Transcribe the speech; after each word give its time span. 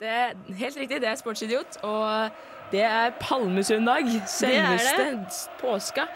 Det 0.00 0.08
er 0.08 0.30
helt 0.56 0.78
riktig, 0.80 0.96
det 1.02 1.08
er 1.10 1.16
Sportsidiot. 1.20 1.76
Og 1.84 2.30
det 2.72 2.80
er 2.80 3.10
palmesøndag, 3.20 4.06
selveste 4.32 5.26
påska, 5.60 6.06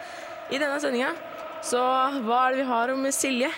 i 0.49 0.57
denne 0.57 0.79
sendinga. 0.81 1.11
Så 1.61 1.77
hva 2.25 2.39
er 2.47 2.55
det 2.55 2.63
vi 2.63 2.65
har 2.71 2.93
om 2.95 3.05
Silje? 3.13 3.51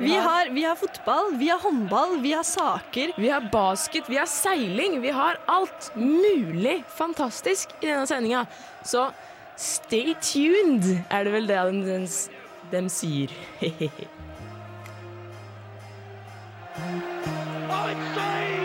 Vi 0.00 0.16
har, 0.16 0.50
vi 0.50 0.64
har 0.64 0.74
fotball, 0.80 1.36
vi 1.38 1.48
har 1.52 1.60
håndball, 1.62 2.18
vi 2.22 2.32
har 2.32 2.42
saker. 2.42 3.12
Vi 3.16 3.28
har 3.30 3.46
basket, 3.52 4.10
vi 4.10 4.16
har 4.18 4.26
seiling, 4.26 5.00
vi 5.04 5.10
har 5.14 5.38
alt 5.46 5.92
mulig 5.94 6.82
fantastisk 6.88 7.68
i 7.78 7.86
denne 7.92 8.06
sendinga. 8.10 8.46
Så 8.82 9.12
stay 9.54 10.16
tuned, 10.18 10.96
er 11.10 11.24
det 11.28 11.32
vel 11.36 11.46
det 11.46 11.62
de, 11.70 11.84
de, 11.92 12.06
de 12.74 12.88
sier. 12.90 13.30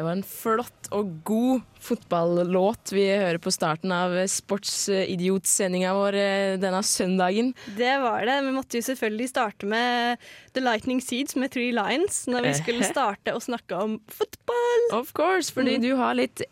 Det 0.00 0.04
var 0.06 0.14
en 0.16 0.22
flott 0.24 0.86
og 0.96 1.08
god 1.28 1.58
fotballåt 1.84 2.88
vi 2.96 3.02
hører 3.04 3.36
på 3.44 3.50
starten 3.52 3.92
av 3.92 4.14
sportsidiot-sendinga 4.32 5.90
vår 5.92 6.16
eh, 6.16 6.52
denne 6.62 6.80
søndagen. 6.88 7.50
Det 7.76 7.90
var 8.00 8.24
det. 8.24 8.38
Vi 8.46 8.54
måtte 8.56 8.80
jo 8.80 8.86
selvfølgelig 8.86 9.28
starte 9.28 9.68
med 9.68 10.24
The 10.56 10.62
Lightning 10.64 11.02
Seeds 11.04 11.36
med 11.36 11.52
Three 11.52 11.68
Lions 11.76 12.22
når 12.32 12.48
vi 12.48 12.54
skulle 12.62 12.88
starte 12.88 13.36
å 13.36 13.44
snakke 13.44 13.76
om 13.76 13.98
fotball. 14.08 14.88
Of 15.02 15.12
course, 15.12 15.52
fordi 15.52 15.76
du 15.84 15.90
har 16.00 16.16
litt 16.16 16.46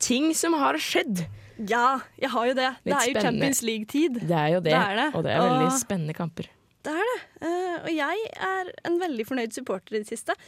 ting 0.00 0.32
som 0.32 0.56
har 0.56 0.80
skjedd. 0.80 1.26
Ja, 1.60 1.98
jeg 2.16 2.32
har 2.32 2.48
jo 2.54 2.56
det. 2.56 2.70
Litt 2.88 2.88
det 2.88 2.96
er 2.96 3.04
jo 3.04 3.18
spennende. 3.20 3.28
Champions 3.28 3.64
League-tid. 3.68 4.20
Det 4.32 4.38
er 4.48 4.52
jo 4.56 4.64
det, 4.64 4.72
Det 4.72 4.80
er 4.80 5.02
det. 5.04 5.10
og 5.12 5.28
det 5.28 5.36
er 5.36 5.44
veldig 5.44 5.68
Og- 5.68 5.80
spennende 5.84 6.16
kamper. 6.16 6.48
Det 6.88 6.96
er 6.96 7.10
det. 7.12 7.20
Eh, 7.52 7.74
og 7.84 7.92
jeg 8.00 8.30
er 8.48 8.72
en 8.88 8.96
veldig 9.04 9.28
fornøyd 9.28 9.52
supporter 9.60 10.00
i 10.00 10.06
det 10.06 10.08
siste. 10.16 10.40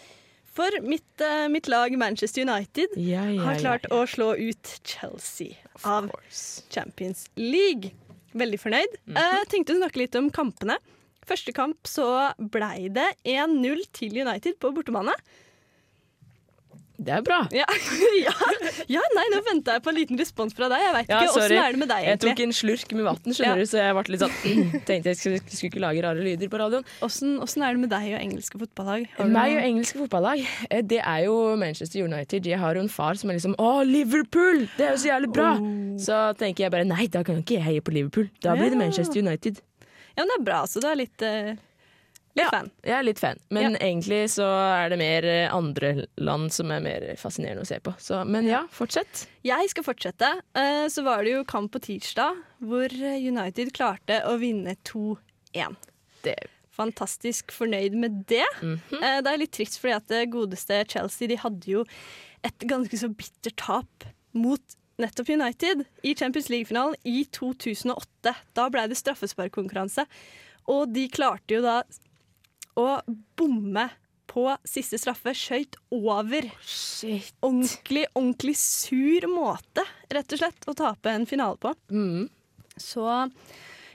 For 0.56 0.80
mitt, 0.80 1.20
uh, 1.20 1.48
mitt 1.52 1.68
lag 1.68 1.92
Manchester 2.00 2.42
United 2.46 2.96
Ja, 2.96 3.26
ja, 3.28 3.42
har 3.44 3.58
klart 3.60 3.86
ja, 3.90 3.96
å 3.96 4.06
slå 4.08 4.32
ut 4.40 4.72
Chelsea 4.88 5.58
Of 5.74 5.84
av 5.84 6.08
course. 6.08 6.64
Champions 6.72 7.26
League. 7.36 7.92
Veldig 8.32 8.60
fornøyd. 8.60 8.96
Mm 9.04 9.16
-hmm. 9.16 9.40
uh, 9.40 9.48
tenkte 9.52 9.74
å 9.74 9.80
snakke 9.82 10.00
litt 10.00 10.14
om 10.16 10.30
kampene. 10.30 10.78
Første 11.26 11.52
kamp 11.52 11.86
så 11.86 12.32
blei 12.38 12.88
det 12.88 13.08
1-0 13.24 13.82
til 13.92 14.20
United 14.22 14.58
på 14.62 14.70
bortebane. 14.72 15.12
Det 16.96 17.12
er 17.12 17.22
bra. 17.24 17.42
Ja, 17.52 17.66
ja, 18.26 18.32
ja 18.88 19.02
nei, 19.16 19.24
nå 19.32 19.40
venta 19.44 19.76
jeg 19.76 19.84
på 19.84 19.92
en 19.92 19.98
liten 19.98 20.20
respons 20.20 20.54
fra 20.56 20.68
deg. 20.72 20.80
Jeg 20.80 20.94
vet 20.96 21.10
Ja, 21.12 21.18
ikke, 21.20 21.34
sorry. 21.34 21.58
Er 21.60 21.74
det 21.76 21.80
med 21.82 21.90
deg, 21.92 22.06
egentlig? 22.06 22.30
Jeg 22.30 22.38
tok 22.38 22.42
en 22.46 22.54
slurk 22.56 22.94
med 22.96 23.06
vann, 23.08 23.34
skjønner 23.36 23.60
du, 23.60 23.66
så 23.68 23.82
jeg 23.82 23.96
ble 23.98 24.14
litt 24.14 24.24
sånn 24.24 24.72
Tenkte 24.88 25.12
jeg 25.12 25.18
skulle, 25.20 25.42
skulle 25.44 25.70
ikke 25.72 25.82
lage 25.84 26.04
rare 26.06 26.24
lyder 26.24 26.52
på 26.52 26.60
radioen. 26.62 26.88
Åssen 27.04 27.66
er 27.66 27.76
det 27.76 27.82
med 27.84 27.92
deg 27.92 28.08
og 28.14 28.18
engelske 28.22 28.62
fotballag? 28.62 29.06
Meg 29.36 29.58
og 29.58 29.62
engelske 29.66 30.00
fotballag, 30.00 30.42
eh, 30.70 30.82
det 30.94 31.02
er 31.02 31.26
jo 31.26 31.36
Manchester 31.60 32.06
United. 32.06 32.48
Jeg 32.48 32.62
har 32.62 32.80
jo 32.80 32.86
en 32.86 32.92
far 32.92 33.20
som 33.20 33.32
er 33.32 33.38
liksom 33.40 33.58
Å, 33.60 33.70
Liverpool! 33.86 34.64
Det 34.78 34.88
er 34.88 34.96
jo 34.96 35.02
så 35.04 35.12
jævlig 35.12 35.32
bra! 35.36 35.52
Så 36.00 36.22
tenker 36.40 36.66
jeg 36.66 36.74
bare 36.74 36.88
nei, 36.88 37.08
da 37.12 37.24
kan 37.26 37.38
jo 37.38 37.44
ikke 37.44 37.58
jeg 37.58 37.66
heie 37.68 37.84
på 37.84 37.94
Liverpool. 37.94 38.30
Da 38.44 38.56
blir 38.56 38.72
det 38.72 38.80
Manchester 38.80 39.20
United. 39.20 39.60
Ja, 40.16 40.24
men 40.24 40.32
det 40.32 40.36
er 40.40 40.44
bra, 40.48 40.62
så 40.64 40.80
du 40.80 40.86
er 40.88 40.96
litt, 40.96 41.20
eh, 41.24 41.56
litt 42.36 42.44
Ja. 42.44 42.50
fan. 42.52 42.70
Jeg 42.84 42.94
er 42.98 43.02
litt 43.06 43.18
fan, 43.22 43.38
men 43.50 43.76
egentlig 43.80 44.22
så 44.30 44.44
er 44.84 44.90
det 44.92 44.98
mer 45.00 45.24
eh, 45.24 45.54
andre 45.54 46.06
land 46.20 46.52
som 46.52 46.70
er 46.70 46.80
mer 46.84 47.06
fascinerende 47.16 47.64
å 47.64 47.68
se 47.68 47.78
på. 47.80 47.94
Så, 47.98 48.20
men 48.28 48.46
ja, 48.50 48.64
fortsett. 48.70 49.26
Jeg 49.46 49.70
skal 49.72 49.86
fortsette. 49.86 50.30
Eh, 50.54 50.86
Så 50.92 51.02
var 51.06 51.24
det 51.24 51.32
jo 51.32 51.44
kamp 51.48 51.72
på 51.72 51.80
tirsdag 51.80 52.36
hvor 52.60 52.92
eh, 52.92 53.16
United 53.26 53.72
klarte 53.76 54.20
å 54.28 54.36
vinne 54.38 54.76
2-1. 54.84 55.76
Det 56.22 56.36
Fantastisk 56.76 57.52
fornøyd 57.56 57.94
med 57.96 58.24
det. 58.28 58.44
Mm 58.60 58.78
-hmm. 58.90 59.22
Det 59.24 59.30
er 59.32 59.38
litt 59.38 59.52
trist 59.52 59.78
fordi 59.80 59.94
at 59.96 60.08
det 60.08 60.26
godeste 60.30 60.84
Chelsea 60.88 61.26
de 61.28 61.36
hadde 61.40 61.64
jo 61.70 61.84
et 62.44 62.58
ganske 62.68 62.92
så 62.98 63.08
bittert 63.08 63.56
tap 63.56 64.04
mot 64.34 64.60
nettopp 64.98 65.28
United 65.30 65.84
i 66.04 66.14
Champions 66.14 66.48
League-finalen 66.50 66.94
i 67.04 67.24
2008. 67.32 68.34
Da 68.54 68.68
ble 68.68 68.86
det 68.88 68.96
straffesparkkonkurranse, 68.96 70.04
og 70.68 70.92
de 70.92 71.08
klarte 71.08 71.54
jo 71.54 71.62
da 71.62 71.82
å 72.76 72.88
bomme 73.38 73.88
på 74.30 74.46
siste 74.68 74.98
straffe. 75.00 75.32
Skøyt 75.36 75.78
over 75.94 76.48
Shit. 76.60 77.32
ordentlig, 77.40 78.06
ordentlig 78.14 78.56
sur 78.60 79.28
måte, 79.32 79.86
rett 80.12 80.34
og 80.34 80.42
slett, 80.42 80.66
å 80.68 80.74
tape 80.76 81.12
en 81.12 81.26
finale 81.28 81.56
på. 81.62 81.72
Mm. 81.90 82.26
Så 82.76 83.06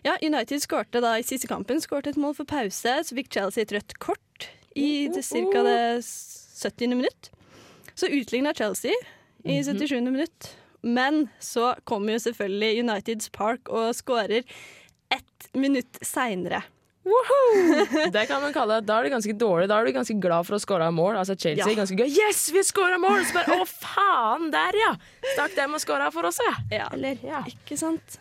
ja, 0.01 0.15
United 0.21 0.63
skårte 0.63 1.01
da 1.03 1.13
i 1.19 1.25
siste 1.25 1.49
kampen 1.49 1.81
skårte 1.83 2.15
et 2.15 2.19
mål 2.21 2.33
for 2.39 2.49
pause. 2.49 2.95
Så 3.05 3.17
fikk 3.17 3.29
Chelsea 3.35 3.65
et 3.65 3.75
rødt 3.75 3.97
kort 4.01 4.49
i 4.73 5.07
det, 5.13 5.23
cirka 5.27 5.61
det 5.67 6.01
70. 6.01 6.95
minutt. 6.95 7.29
Så 7.93 8.09
utligna 8.09 8.53
Chelsea 8.57 8.95
i 9.43 9.61
77. 9.63 10.01
minutt. 10.09 10.55
Men 10.81 11.27
så 11.39 11.75
kommer 11.85 12.15
jo 12.15 12.23
selvfølgelig 12.23 12.81
Uniteds 12.81 13.29
Park 13.29 13.69
og 13.69 13.93
skårer 13.93 14.41
ett 15.13 15.49
minutt 15.53 15.99
seinere. 16.01 16.63
Det 18.13 18.25
kan 18.29 18.41
man 18.43 18.53
kalle 18.53 18.75
Da 18.85 18.99
er 18.99 19.07
du 19.07 19.13
ganske 19.15 19.33
dårlig. 19.37 19.67
Da 19.71 19.79
er 19.81 19.87
du 19.89 19.93
ganske 19.95 20.15
glad 20.21 20.45
for 20.47 20.57
å 20.57 20.61
skåre 20.61 20.89
mål. 20.93 21.15
Altså 21.21 21.33
Chelsea 21.35 21.65
Ja. 21.71 21.77
ganske 21.79 21.97
glad. 21.97 22.11
Yes, 22.13 22.43
vi 22.53 22.61
skåra 22.67 22.99
mål! 23.01 23.23
Så 23.25 23.33
bare, 23.39 23.57
Å, 23.57 23.65
faen! 23.65 24.51
Der, 24.53 24.77
ja! 24.77 24.91
Stakk 25.33 25.55
dem 25.57 25.73
og 25.77 25.81
skåra 25.81 26.11
for 26.13 26.29
oss, 26.29 26.37
ja. 26.45 26.53
Ja, 26.71 26.89
Eller, 26.93 27.17
ja. 27.25 27.41
ikke 27.49 27.77
sant? 27.79 28.19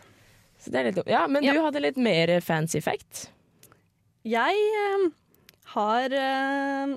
Så 0.60 0.72
det 0.72 0.80
er 0.80 0.88
litt. 0.90 1.02
Ja, 1.08 1.26
men 1.28 1.44
Ja. 1.44 1.52
du 1.56 1.60
hadde 1.64 1.80
litt 1.84 1.96
mer 2.00 2.32
fancy 2.44 2.80
fact. 2.84 3.28
Jeg 4.28 4.56
eh, 4.80 5.06
har 5.76 6.12
eh, 6.12 6.96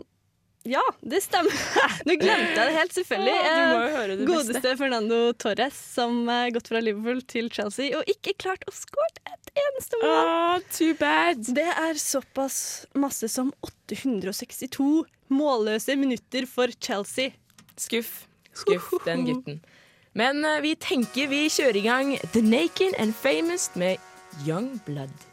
Ja, 0.68 0.82
det 1.04 1.20
stemmer. 1.24 1.52
Nå 2.08 2.16
glemte 2.20 2.56
jeg 2.56 2.68
det 2.72 2.76
helt, 2.80 2.96
selvfølgelig. 2.96 3.36
Ja, 3.44 3.54
Eh, 3.84 3.96
høre 3.98 4.18
det 4.20 4.28
Godeste 4.28 4.54
beste. 4.62 4.78
Fernando 4.80 5.20
Torres, 5.36 5.76
som 6.00 6.24
har 6.32 6.50
gått 6.56 6.68
fra 6.72 6.80
Liverpool 6.84 7.20
til 7.28 7.52
Chelsea 7.52 7.92
og 8.00 8.08
ikke 8.08 8.36
klart 8.40 8.64
å 8.68 8.76
skåre 8.76 9.20
et 9.36 9.43
eneste 9.59 10.00
ord. 10.02 10.30
Oh, 10.30 10.64
too 10.72 10.94
bad. 11.00 11.44
Det 11.56 11.66
er 11.66 12.00
såpass 12.00 12.86
masse 12.97 13.30
som 13.30 13.52
862 13.62 15.06
målløse 15.34 15.96
minutter 16.00 16.47
for 16.50 16.74
Chelsea. 16.80 17.34
Skuff. 17.78 18.25
Skuff 18.53 18.92
den 19.08 19.25
gutten. 19.30 19.62
Men 20.13 20.46
eh, 20.46 20.62
vi 20.62 20.75
tenker 20.78 21.30
vi 21.31 21.46
kjører 21.50 21.80
i 21.80 21.86
gang 21.86 22.16
The 22.34 22.42
Naked 22.46 22.97
and 23.02 23.16
Famous 23.18 23.72
med 23.75 23.97
Young 24.47 24.75
Blood. 24.86 25.33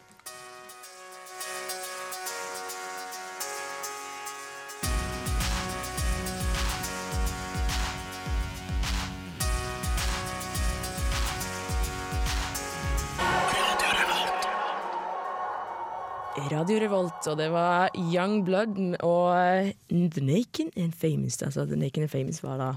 Radio 16.50 16.80
Revolt, 16.82 17.26
og 17.30 17.36
det 17.38 17.46
var 17.54 17.92
Young 17.94 18.40
Blood 18.42 18.78
og 19.06 19.26
eh, 19.38 19.68
The 19.86 20.22
Naken 20.24 20.72
and 20.74 20.96
Famous. 20.98 21.38
Altså 21.46 21.62
The 21.64 21.78
Naken 21.78 22.08
and 22.08 22.10
Famous 22.10 22.42
var 22.42 22.56
da 22.58 22.70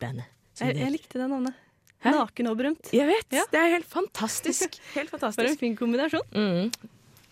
bandet. 0.00 0.30
Jeg, 0.60 0.78
jeg 0.78 0.94
likte 0.94 1.20
det 1.20 1.26
navnet. 1.28 1.56
Hæ? 2.00 2.14
Naken 2.14 2.48
og 2.48 2.56
berømt. 2.56 2.88
Jeg 2.94 3.04
vet! 3.10 3.26
Ja. 3.34 3.44
Det 3.52 3.60
er 3.60 3.74
helt 3.74 3.90
fantastisk. 3.90 4.78
Helt 4.96 5.10
fantastisk. 5.10 5.42
For 5.42 5.50
en 5.50 5.60
fin 5.60 5.76
kombinasjon. 5.76 6.24
Mm. 6.32 6.70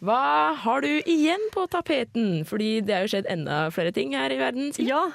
Hva 0.05 0.53
har 0.61 0.85
du 0.85 0.91
igjen 1.09 1.41
på 1.55 1.65
tapeten? 1.73 2.45
Fordi 2.45 2.83
det 2.85 2.93
har 2.93 3.07
jo 3.07 3.13
skjedd 3.15 3.31
enda 3.33 3.63
flere 3.73 3.95
ting 3.97 4.13
her 4.19 4.35
i 4.35 4.37
verden. 4.37 4.69
Siden. 4.77 4.91
Ja, 4.91 5.07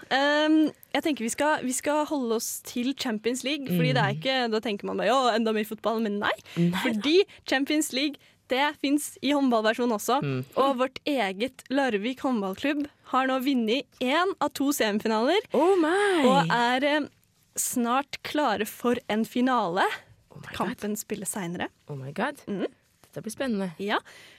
um, 0.47 0.63
jeg 0.95 1.05
tenker 1.05 1.27
vi 1.27 1.29
skal, 1.29 1.61
vi 1.61 1.75
skal 1.77 2.07
holde 2.09 2.39
oss 2.41 2.49
til 2.65 2.95
Champions 2.97 3.45
League. 3.45 3.69
Fordi 3.69 3.93
det 3.93 4.01
er 4.01 4.17
ikke, 4.17 4.39
Da 4.49 4.59
tenker 4.65 4.89
man 4.89 4.97
bare 4.97 5.11
ja, 5.11 5.35
enda 5.37 5.53
mer 5.53 5.69
fotball, 5.69 6.01
men 6.01 6.17
nei. 6.23 6.33
Nei. 6.57 6.73
Fordi 6.81 7.19
Champions 7.45 7.93
League 7.93 8.17
det 8.51 8.65
fins 8.81 9.13
i 9.23 9.31
håndballversjon 9.35 9.95
også. 9.95 10.19
Mm. 10.23 10.41
Og 10.59 10.75
vårt 10.83 10.99
eget 11.07 11.63
Larvik 11.71 12.21
håndballklubb 12.25 12.83
har 13.13 13.27
nå 13.31 13.39
vunnet 13.43 14.03
én 14.03 14.35
av 14.43 14.51
to 14.57 14.69
semifinaler. 14.75 15.39
Oh 15.57 15.73
my! 15.79 16.21
Og 16.27 16.53
er 16.55 16.85
eh, 16.91 17.09
snart 17.59 18.19
klare 18.27 18.67
for 18.69 18.99
en 19.11 19.25
finale. 19.27 19.87
Oh. 20.31 20.43
Kampen 20.55 20.95
spilles 20.99 21.33
seinere. 21.35 21.67
Oh 21.91 21.97
my 21.99 22.13
god. 22.15 22.39
Mm. 22.47 22.67
Dette 23.11 23.25
blir 23.25 23.33
spennende. 23.33 23.65
Ja. 23.83 23.97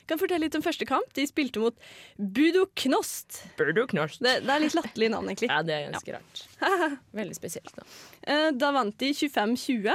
Kan 0.08 0.16
fortelle 0.20 0.46
litt 0.46 0.54
om 0.56 0.62
første 0.64 0.86
kamp. 0.88 1.10
De 1.12 1.26
spilte 1.28 1.60
mot 1.60 1.76
Budo 2.16 2.62
Knost. 2.80 3.42
Budo 3.58 3.84
Knost. 3.90 4.22
Det, 4.24 4.38
det 4.46 4.54
er 4.54 4.62
litt 4.64 4.76
latterlig 4.78 5.10
navn, 5.12 5.28
egentlig. 5.28 5.50
Ja, 5.52 5.58
det 5.66 5.74
er 5.76 5.90
ganske 5.92 6.14
rart. 6.16 6.96
Veldig 7.12 7.36
spesielt, 7.36 7.74
da. 7.76 7.84
Eh, 8.24 8.48
Da 8.56 8.72
vant 8.72 8.96
de 9.02 9.12
25-20. 9.12 9.92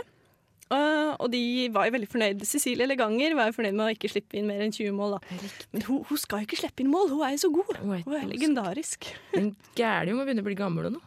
Eh, 0.72 1.12
og 1.20 1.30
de 1.32 1.42
var 1.76 1.88
jo 1.88 1.94
veldig 1.98 2.10
fornøyd. 2.12 2.44
Cecilie 2.48 2.88
Leganger 2.90 3.36
var 3.38 3.50
jo 3.52 3.56
fornøyd 3.58 3.76
med 3.78 3.86
å 3.88 3.94
ikke 3.96 4.10
slippe 4.12 4.38
inn 4.40 4.48
mer 4.50 4.62
enn 4.66 4.74
20 4.76 4.92
mål. 4.98 5.18
Da. 5.18 5.38
Men 5.74 5.86
hun, 5.88 6.02
hun 6.10 6.18
skal 6.22 6.44
jo 6.44 6.50
ikke 6.50 6.60
slippe 6.62 6.84
inn 6.84 6.92
mål, 6.94 7.10
hun 7.14 7.24
er 7.28 7.36
jo 7.38 7.44
så 7.46 7.52
god. 7.54 7.76
Hun 7.82 7.94
er- 7.98 8.04
Hun 8.08 8.16
er 8.20 8.28
legendarisk. 8.32 9.10
Men 9.36 9.52
gæren 9.76 10.10
jo 10.12 10.16
må 10.20 10.26
begynne 10.28 10.44
å 10.46 10.50
bli 10.50 10.58
gammel 10.60 10.90
nå. 10.92 11.02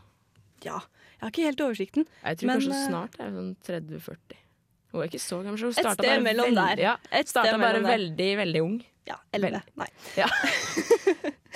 Ja, 0.65 0.79
jeg 1.21 1.25
har 1.25 1.31
ikke 1.35 1.49
helt 1.49 1.61
oversikten. 1.65 2.07
Jeg 2.25 2.39
tror 2.41 2.47
Men, 2.51 2.61
kanskje 2.61 2.77
eh, 2.77 2.87
snart 2.89 3.19
er 3.21 3.31
det 3.31 3.41
sånn 3.41 3.57
30-40. 3.69 4.39
Hun 4.91 5.03
er 5.03 5.07
ikke 5.11 5.21
så 5.23 5.37
gammel, 5.45 5.61
hun 5.61 5.71
Et 5.71 5.79
starta 5.85 6.03
sted 6.03 6.23
mellom 6.25 6.49
veldig, 6.51 6.65
der. 6.77 6.81
Ja, 6.83 6.95
Et 7.13 7.29
starta 7.31 7.59
bare 7.61 7.83
veldig, 7.85 8.31
veldig 8.45 8.63
ung. 8.65 8.81
Ja, 9.07 9.17
11. 9.33 9.61
Nei. 9.81 9.87
Ja. 10.17 10.27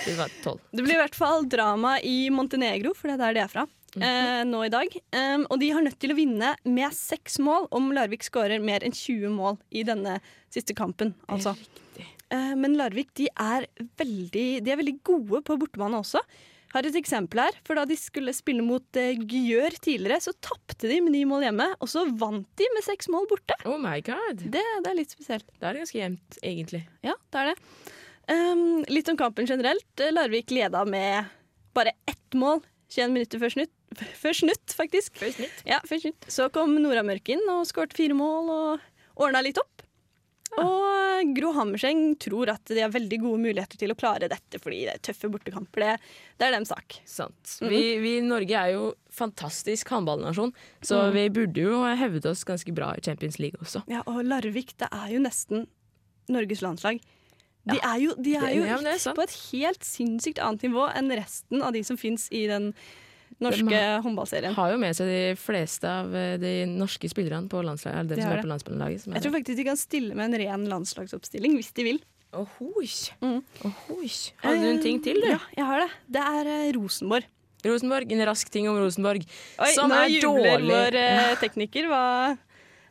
Det, 0.05 0.13
var 0.17 0.29
tolv. 0.43 0.59
Det 0.75 0.83
blir 0.83 0.97
i 0.97 0.99
hvert 0.99 1.15
fall 1.15 1.45
drama 1.49 1.95
i 2.03 2.29
Montenegro, 2.29 2.91
for 2.93 3.07
det 3.07 3.15
er 3.15 3.21
der 3.23 3.33
de 3.37 3.39
er 3.45 3.51
fra. 3.51 3.63
Eh, 3.95 4.41
nå 4.47 4.63
i 4.65 4.71
dag. 4.73 4.91
Um, 5.15 5.45
og 5.49 5.59
de 5.61 5.71
har 5.71 5.85
nødt 5.85 5.99
til 6.01 6.11
å 6.11 6.17
vinne 6.17 6.51
med 6.67 6.95
seks 6.95 7.39
mål 7.43 7.69
om 7.75 7.93
Larvik 7.95 8.25
skårer 8.27 8.63
mer 8.63 8.83
enn 8.83 8.95
20 8.95 9.31
mål 9.35 9.59
i 9.71 9.85
denne 9.87 10.17
siste 10.53 10.75
kampen. 10.77 11.13
Altså. 11.31 11.55
Eh, 12.33 12.53
men 12.59 12.75
Larvik 12.79 13.13
de 13.15 13.29
er, 13.31 13.69
veldig, 13.99 14.47
de 14.65 14.73
er 14.73 14.81
veldig 14.81 14.97
gode 15.05 15.41
på 15.47 15.57
bortebane 15.61 16.01
også. 16.01 16.21
Har 16.75 16.83
et 16.83 16.97
eksempel 16.99 17.39
her, 17.39 17.55
for 17.63 17.79
Da 17.79 17.85
de 17.87 17.95
skulle 17.95 18.33
spille 18.35 18.63
mot 18.65 18.97
eh, 18.99 19.15
Gjør 19.15 19.77
tidligere, 19.79 20.19
så 20.19 20.33
tapte 20.43 20.89
de 20.91 20.99
med 21.05 21.15
ni 21.15 21.23
mål 21.29 21.47
hjemme. 21.47 21.69
Og 21.79 21.91
så 21.91 22.03
vant 22.19 22.49
de 22.59 22.67
med 22.75 22.83
seks 22.83 23.07
mål 23.13 23.29
borte. 23.31 23.55
Oh 23.63 23.79
my 23.79 24.01
god. 24.03 24.43
Det, 24.43 24.59
det 24.59 24.91
er 24.91 24.97
litt 24.97 25.15
spesielt. 25.15 25.47
Da 25.61 25.71
er 25.71 25.79
ganske 25.85 26.01
jevnt, 26.01 26.41
egentlig. 26.43 26.83
Ja, 27.05 27.15
det 27.31 27.43
er 27.43 27.53
det. 27.53 27.57
Um, 28.25 28.81
litt 28.89 29.07
om 29.11 29.19
kampen 29.19 29.47
generelt. 29.47 30.05
Larvik 30.11 30.51
leda 30.51 30.81
med 30.89 31.31
bare 31.77 31.93
ett 32.09 32.35
mål 32.35 32.63
21 32.91 33.13
minutter 33.13 33.41
før 33.41 33.53
snutt. 33.53 33.73
Før 34.19 34.35
snutt, 34.35 34.75
faktisk. 34.75 35.15
Først 35.21 35.39
nytt. 35.43 35.63
Ja, 35.67 35.79
før 35.87 36.01
snutt. 36.03 36.27
Så 36.31 36.49
kom 36.53 36.75
Nora 36.81 37.03
inn 37.05 37.45
og 37.53 37.65
skåret 37.69 37.95
fire 37.95 38.17
mål 38.17 38.51
og 38.51 38.85
ordna 39.15 39.43
litt 39.45 39.61
opp. 39.61 39.75
Og 40.55 41.31
Gro 41.35 41.51
Hammerseng 41.55 42.13
tror 42.21 42.51
at 42.53 42.69
de 42.69 42.79
har 42.79 42.91
veldig 42.93 43.17
gode 43.23 43.41
muligheter 43.43 43.79
til 43.79 43.91
å 43.91 43.97
klare 43.97 44.29
dette, 44.31 44.59
fordi 44.61 44.85
det 44.87 44.93
er 44.93 45.01
tøffe 45.03 45.29
bortekamper. 45.31 45.83
Det, 45.83 46.11
det 46.39 46.47
er 46.47 46.55
deres 46.55 46.71
sak. 46.71 46.97
Sant. 47.09 47.55
Vi, 47.59 47.81
vi 48.03 48.13
i 48.19 48.23
Norge 48.23 48.61
er 48.61 48.75
jo 48.75 48.85
fantastisk 49.15 49.91
håndballnasjon, 49.91 50.53
så 50.85 51.05
mm. 51.07 51.15
vi 51.15 51.25
burde 51.39 51.65
jo 51.65 51.81
hevde 51.99 52.31
oss 52.31 52.45
ganske 52.47 52.75
bra 52.75 52.93
i 52.95 53.03
Champions 53.03 53.39
League 53.41 53.59
også. 53.63 53.83
Ja, 53.91 54.03
Og 54.11 54.23
Larvik, 54.27 54.75
det 54.79 54.91
er 54.91 55.11
jo 55.15 55.21
nesten 55.23 55.67
Norges 56.31 56.63
landslag. 56.63 57.03
De 57.65 57.79
er 57.81 57.97
jo, 57.97 58.13
de 58.21 58.35
er 58.37 58.51
jo 58.53 58.65
ja, 58.67 58.77
er 58.77 59.15
på 59.17 59.23
et 59.25 59.35
helt 59.49 59.85
sinnssykt 59.85 60.39
annet 60.43 60.67
nivå 60.67 60.85
enn 60.93 61.09
resten 61.17 61.63
av 61.65 61.73
de 61.73 61.81
som 61.87 61.97
fins 61.97 62.27
i 62.29 62.43
den 62.49 62.69
norske 63.43 63.67
De 63.67 63.83
håndballserien. 64.05 64.55
Har 64.55 64.71
jo 64.71 64.81
med 64.81 64.95
seg 64.97 65.11
de 65.11 65.21
fleste 65.39 65.89
av 65.89 66.13
eh, 66.15 66.35
de 66.41 66.53
norske 66.71 67.09
spillerne 67.11 67.51
på 67.51 67.61
landslaget. 67.65 68.05
Eller 68.05 68.15
De 68.15 68.23
som 68.23 68.35
er 68.35 68.43
på 68.43 68.51
landslaget. 68.51 69.03
Som 69.03 69.13
er 69.13 69.19
Jeg 69.19 69.27
tror 69.27 69.35
faktisk 69.37 69.59
de 69.59 69.67
kan 69.67 69.79
stille 69.79 70.17
med 70.17 70.29
en 70.29 70.39
ren 70.43 70.67
landslagsoppstilling 70.71 71.57
hvis 71.59 71.73
de 71.75 71.87
vil. 71.89 72.01
Ohoi. 72.35 72.89
Mm. 73.23 73.39
Ohoi. 73.69 74.11
Har 74.43 74.59
du 74.59 74.67
en 74.67 74.83
ting 74.83 74.99
til, 75.03 75.21
du? 75.23 75.29
Ja, 75.31 75.39
jeg 75.55 75.69
har 75.69 75.85
det. 75.85 75.89
Det 76.17 76.25
er 76.39 76.51
eh, 76.51 76.73
Rosenborg. 76.75 77.29
Rosenborg, 77.65 78.11
en 78.13 78.25
rask 78.27 78.51
ting 78.53 78.67
om 78.69 78.77
Rosenborg. 78.77 79.23
Oi, 79.57 79.71
som 79.73 79.89
nå 79.89 79.97
er 80.03 80.11
jubler 80.13 80.59
dårlig. 80.59 80.69
vår 80.73 80.99
eh, 81.01 81.31
tekniker. 81.41 81.87
Hva, 81.89 82.03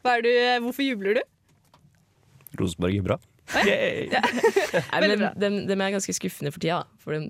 hva 0.02 0.16
er 0.16 0.24
du, 0.24 0.30
eh, 0.32 0.58
hvorfor 0.64 0.86
jubler 0.86 1.20
du? 1.20 1.22
Rosenborg 2.58 2.98
er 2.98 3.06
bra. 3.06 3.20
Yay! 3.68 4.08
Nei, 4.08 5.00
men 5.04 5.18
bra. 5.20 5.30
de, 5.36 5.50
de, 5.68 5.76
er 5.76 5.94
ganske 5.98 6.16
skuffende 6.16 6.52
for 6.54 6.64
tida. 6.64 6.80
For 7.02 7.16
de 7.16 7.28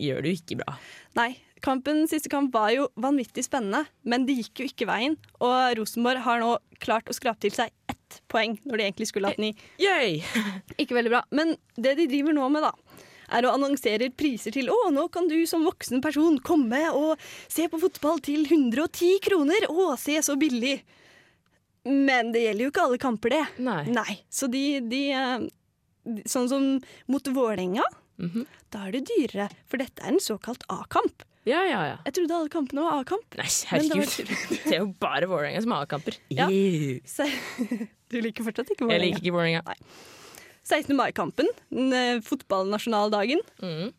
gjør 0.00 0.24
det 0.24 0.32
jo 0.32 0.40
ikke 0.40 0.58
bra. 0.62 0.78
Nei, 1.18 1.30
kampen, 1.64 2.04
siste 2.10 2.28
kamp 2.32 2.52
var 2.54 2.70
jo 2.74 2.88
vanvittig 3.00 3.44
spennende, 3.46 3.84
men 4.04 4.26
det 4.28 4.36
gikk 4.40 4.62
jo 4.62 4.68
ikke 4.70 4.88
veien. 4.90 5.16
Og 5.40 5.78
Rosenborg 5.78 6.22
har 6.26 6.42
nå 6.42 6.56
klart 6.82 7.08
å 7.10 7.16
skrape 7.16 7.40
til 7.46 7.54
seg 7.54 7.70
ett 7.90 8.18
poeng 8.28 8.58
når 8.66 8.76
de 8.82 8.86
egentlig 8.88 9.08
skulle 9.12 9.30
hatt 9.32 9.40
ni. 9.42 9.52
Yay! 9.80 10.18
Ikke 10.82 10.96
veldig 10.98 11.12
bra. 11.14 11.22
Men 11.32 11.54
det 11.80 11.94
de 12.00 12.08
driver 12.10 12.34
nå 12.36 12.48
med, 12.52 12.66
da, 12.66 12.72
er 13.32 13.46
å 13.48 13.54
annonsere 13.56 14.10
priser 14.12 14.52
til 14.52 14.68
Å, 14.68 14.90
nå 14.92 15.06
kan 15.14 15.30
du 15.30 15.38
som 15.48 15.64
voksen 15.64 16.02
person 16.04 16.36
komme 16.44 16.82
og 16.92 17.22
se 17.48 17.64
på 17.72 17.80
fotball 17.80 18.20
til 18.26 18.44
110 18.44 19.22
kroner. 19.24 19.64
Å, 19.72 19.94
se 20.00 20.18
så 20.26 20.36
billig. 20.40 20.80
Men 21.88 22.30
det 22.34 22.44
gjelder 22.44 22.66
jo 22.66 22.70
ikke 22.74 22.84
alle 22.86 23.00
kamper, 23.02 23.32
det. 23.38 23.42
Nei. 23.64 23.80
Nei. 23.90 24.18
Så 24.30 24.46
de, 24.52 24.64
de 24.86 25.02
eh, 25.16 25.48
Sånn 26.26 26.48
som 26.50 26.64
mot 27.10 27.28
Vålerenga, 27.30 27.84
Mhm. 28.22 28.44
da 28.74 28.84
er 28.88 28.92
det 28.96 29.06
dyrere. 29.08 29.46
For 29.70 29.78
dette 29.80 30.02
er 30.04 30.12
en 30.12 30.20
såkalt 30.22 30.62
A-kamp. 30.70 31.22
Ja, 31.48 31.62
ja, 31.66 31.80
ja. 31.88 31.94
Jeg 32.06 32.14
trodde 32.18 32.36
alle 32.38 32.52
kampene 32.52 32.84
var 32.84 33.00
A-kamp. 33.00 33.24
Nei, 33.38 33.48
herregud. 33.72 34.04
det 34.06 34.26
var. 34.28 34.42
Det 34.68 34.74
er 34.76 34.78
jo 34.78 34.90
bare 35.02 35.28
Vålerenga 35.30 35.62
som 35.64 35.74
har 35.74 35.88
A-kamper. 35.88 36.18
Ja. 36.30 36.46
Du 38.12 38.18
liker 38.20 38.44
fortsatt 38.44 38.68
ikke 38.74 38.90
Jeg 38.92 39.00
liker 39.00 39.22
ikke 39.22 39.32
Vålerenga. 39.32 39.76
16. 40.68 40.92
mai-kampen, 40.94 41.48
eh, 41.72 42.20
fotballnasjonaldagen. 42.22 43.40
Mm. 43.64 43.90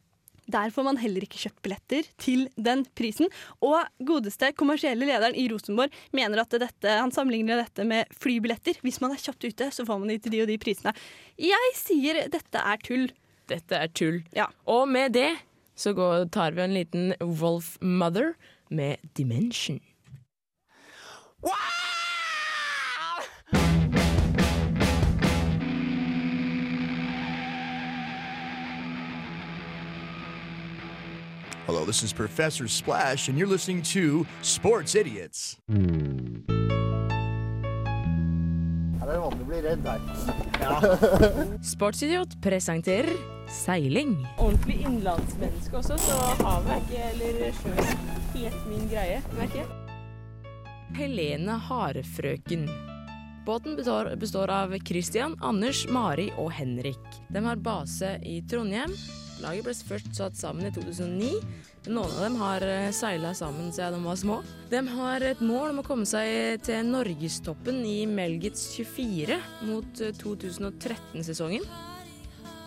Der 0.54 0.72
får 0.76 0.86
man 0.86 1.00
heller 1.00 1.24
ikke 1.26 1.40
kjøpt 1.40 1.62
billetter 1.66 2.08
til 2.22 2.46
den 2.56 2.84
prisen. 2.98 3.30
Og 3.64 3.84
godeste 4.06 4.52
kommersielle 4.60 5.08
lederen 5.08 5.36
i 5.40 5.48
Rosenborg 5.52 5.92
mener 6.16 6.44
at 6.44 6.56
dette, 6.62 6.96
han 7.00 7.12
sammenligner 7.16 7.64
dette 7.64 7.86
med 7.88 8.12
flybilletter. 8.20 8.80
Hvis 8.84 9.00
man 9.04 9.16
er 9.16 9.24
kjapt 9.24 9.48
ute, 9.48 9.70
så 9.72 9.86
får 9.88 10.02
man 10.04 10.12
de 10.12 10.20
til 10.24 10.36
de 10.36 10.44
og 10.44 10.52
de 10.52 10.60
prisene. 10.62 10.94
Jeg 11.40 11.74
sier 11.80 12.26
dette 12.32 12.60
er 12.60 12.84
tull. 12.84 13.10
Dette 13.52 13.80
er 13.88 13.92
tull. 13.92 14.22
Ja. 14.36 14.50
Og 14.70 14.86
med 14.92 15.16
det 15.16 15.32
så 15.84 15.94
går, 15.94 16.26
tar 16.26 16.52
vi 16.52 16.62
en 16.62 16.74
liten 16.74 17.14
Wolf 17.20 17.78
Mother 17.82 18.34
med 18.70 18.96
Dimension. 19.18 19.80
Hello, 31.66 31.86
this 31.86 32.04
is 32.04 32.14
Professor 32.14 32.68
Splash, 32.68 33.30
and 33.30 33.38
you're 33.38 33.48
listening 33.48 33.82
to 33.82 34.26
Sports 34.42 34.96
Idiots. 34.96 35.58
Ja, 35.68 36.53
det 39.08 39.16
er 39.16 39.22
vanlig 39.24 39.46
å 39.46 39.50
bli 39.50 39.62
redd 39.66 39.88
her. 39.88 40.02
Sportsidiot 41.74 42.38
presenterer 42.44 43.12
seiling. 43.52 44.16
Ordentlig 44.38 44.80
innlandsmenneske 44.88 45.80
også, 45.80 45.98
så 46.02 46.20
havet 46.44 46.74
er 46.76 46.84
ikke, 46.84 47.12
eller 47.12 47.58
sjøen, 47.60 48.10
helt 48.38 48.68
min 48.72 48.90
greie, 48.92 49.22
merker 49.38 49.64
jeg. 49.64 49.80
Helene 50.94 51.58
Harefrøken. 51.68 52.68
Båten 53.44 53.76
består, 53.76 54.16
består 54.16 54.52
av 54.54 54.78
Christian, 54.88 55.36
Anders, 55.44 55.84
Mari 55.92 56.30
og 56.38 56.54
Henrik. 56.56 57.04
De 57.34 57.42
har 57.44 57.60
base 57.60 58.16
i 58.24 58.38
Trondheim. 58.48 58.94
Laget 59.44 59.66
ble 59.66 59.74
først 59.90 60.14
satt 60.16 60.38
sammen 60.40 60.70
i 60.70 60.72
2009. 60.72 61.42
Noen 61.84 62.14
av 62.16 62.22
dem 62.24 62.36
har 62.40 62.64
seila 62.96 63.34
sammen 63.36 63.72
siden 63.76 63.98
de 63.98 64.06
var 64.08 64.16
små. 64.16 64.38
De 64.72 64.80
har 64.88 65.26
et 65.28 65.42
mål 65.44 65.74
om 65.74 65.82
å 65.82 65.84
komme 65.84 66.08
seg 66.08 66.62
til 66.64 66.88
norgestoppen 66.88 67.82
i 67.84 68.06
Melgits 68.08 68.70
24 68.78 69.36
mot 69.68 70.00
eh, 70.00 70.14
2013-sesongen. 70.22 71.68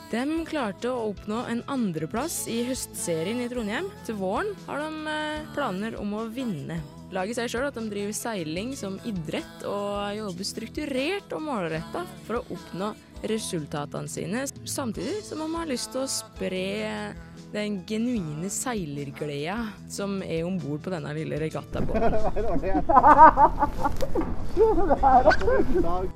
De 0.07 0.23
klarte 0.47 0.87
å 0.87 1.09
oppnå 1.11 1.41
en 1.51 1.65
andreplass 1.73 2.45
i 2.47 2.61
høstserien 2.69 3.41
i 3.43 3.49
Trondheim. 3.51 3.89
Til 4.07 4.15
våren 4.21 4.53
har 4.69 4.79
de 4.85 4.91
eh, 5.11 5.49
planer 5.57 5.97
om 5.99 6.13
å 6.15 6.31
vinne. 6.31 6.77
Laget 7.15 7.37
sier 7.39 7.51
sjøl 7.51 7.67
at 7.67 7.75
de 7.79 7.91
driver 7.91 8.15
seiling 8.15 8.71
som 8.79 9.01
idrett 9.07 9.65
og 9.67 10.15
jobber 10.15 10.47
strukturert 10.47 11.33
og 11.35 11.43
målretta 11.43 12.05
for 12.27 12.39
å 12.39 12.47
oppnå 12.55 12.93
resultatene 13.27 14.09
sine, 14.11 14.47
samtidig 14.69 15.25
som 15.27 15.39
de 15.43 15.47
har 15.57 15.67
lyst 15.71 15.91
til 15.95 16.03
å 16.05 16.11
spre 16.11 17.15
den 17.55 17.81
genuine 17.89 18.51
seilergleda 18.53 19.57
som 19.91 20.23
er 20.23 20.45
om 20.47 20.59
bord 20.61 20.83
på 20.85 20.91
denne 20.93 21.15
lille 21.17 21.39
regattabåten. 21.41 22.13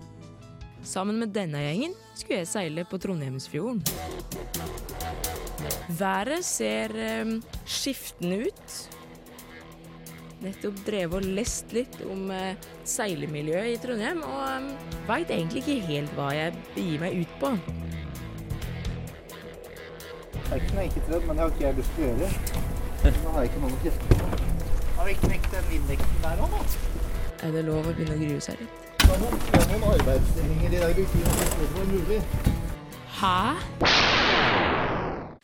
Sammen 0.91 1.19
med 1.23 1.29
denne 1.35 1.61
gjengen 1.65 1.95
skulle 2.21 2.43
jeg 2.43 2.51
seile 2.51 2.85
på 2.89 3.01
Trondheimsfjorden. 3.01 3.83
Været 5.99 6.45
ser 6.45 6.95
eh, 6.97 7.37
skiftende 7.67 8.39
ut. 8.47 8.75
Nettopp 10.41 10.79
drevet 10.87 11.19
og 11.19 11.27
lest 11.37 11.73
litt 11.77 11.99
om 12.09 12.31
eh, 12.33 12.57
seilemiljøet 12.89 13.75
i 13.75 13.81
Trondheim, 13.83 14.23
og 14.25 14.45
eh, 14.47 14.71
veit 15.09 15.33
egentlig 15.35 15.65
ikke 15.65 15.89
helt 15.91 16.15
hva 16.17 16.31
jeg 16.37 16.55
begir 16.75 17.03
meg 17.03 17.19
ut 17.21 17.35
på. 17.43 17.53
Det 20.41 20.57
er 20.57 20.63
ikke 20.63 20.75
noe 20.75 20.85
jeg 20.85 20.91
ikke 20.91 21.07
tredd, 21.09 21.27
men 21.27 21.37
det 21.37 21.45
har 21.45 21.53
ikke 21.55 21.67
jeg 21.67 21.81
lyst 21.81 21.97
til 21.97 22.07
å 22.07 22.11
gjøre. 22.11 22.31
Nå 23.01 23.35
har 23.35 23.45
jeg 23.45 23.51
ikke 23.51 23.65
noen 23.65 23.81
krefter. 23.85 24.47
Har 25.01 25.09
vi 25.09 25.19
knekt 25.25 25.51
den 25.55 25.69
vindekten 25.71 26.25
der 26.25 26.45
òg, 26.45 26.57
da? 26.57 26.63
Er 27.41 27.55
det 27.57 27.67
lov 27.69 27.87
å 27.87 27.93
begynne 27.93 28.17
å 28.17 28.23
grue 28.25 28.41
seg 28.45 28.59
litt? 28.61 28.90
Da 29.05 29.19
må 29.21 29.31
vi 29.33 29.41
få 29.47 29.61
noen 29.71 29.85
arbeidsstillinger 29.95 30.75
i 30.77 30.81
som 31.11 31.47
tror 31.53 31.61
det 31.61 31.71
var 31.77 31.87
mulig. 31.93 32.21
Hæ? 33.21 33.39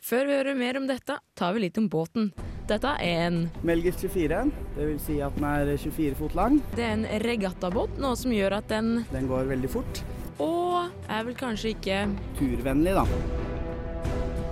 Før 0.07 0.27
vi 0.29 0.37
hører 0.37 0.55
mer 0.55 0.77
om 0.79 0.85
dette, 0.87 1.17
tar 1.35 1.55
vi 1.55 1.65
litt 1.65 1.77
om 1.81 1.89
båten. 1.91 2.29
Dette 2.67 2.93
er 2.99 3.27
en, 3.27 3.41
Melgis 3.63 3.99
24, 4.01 4.39
det 4.75 4.87
vil 4.89 4.99
si 4.99 5.17
at 5.23 5.35
den 5.37 5.47
er 5.47 5.73
24 5.79 6.15
fot 6.19 6.35
lang. 6.35 6.61
det 6.75 6.83
er 6.83 6.95
en 6.97 7.05
regattabåt, 7.23 7.95
noe 8.03 8.15
som 8.19 8.33
gjør 8.35 8.57
at 8.59 8.67
den 8.71 9.05
Den 9.13 9.29
går 9.31 9.47
veldig 9.51 9.71
fort. 9.71 10.03
Og 10.43 10.91
er 11.09 11.23
vel 11.27 11.37
kanskje 11.39 11.73
ikke 11.75 12.01
Turvennlig, 12.37 12.93
da. 12.99 13.46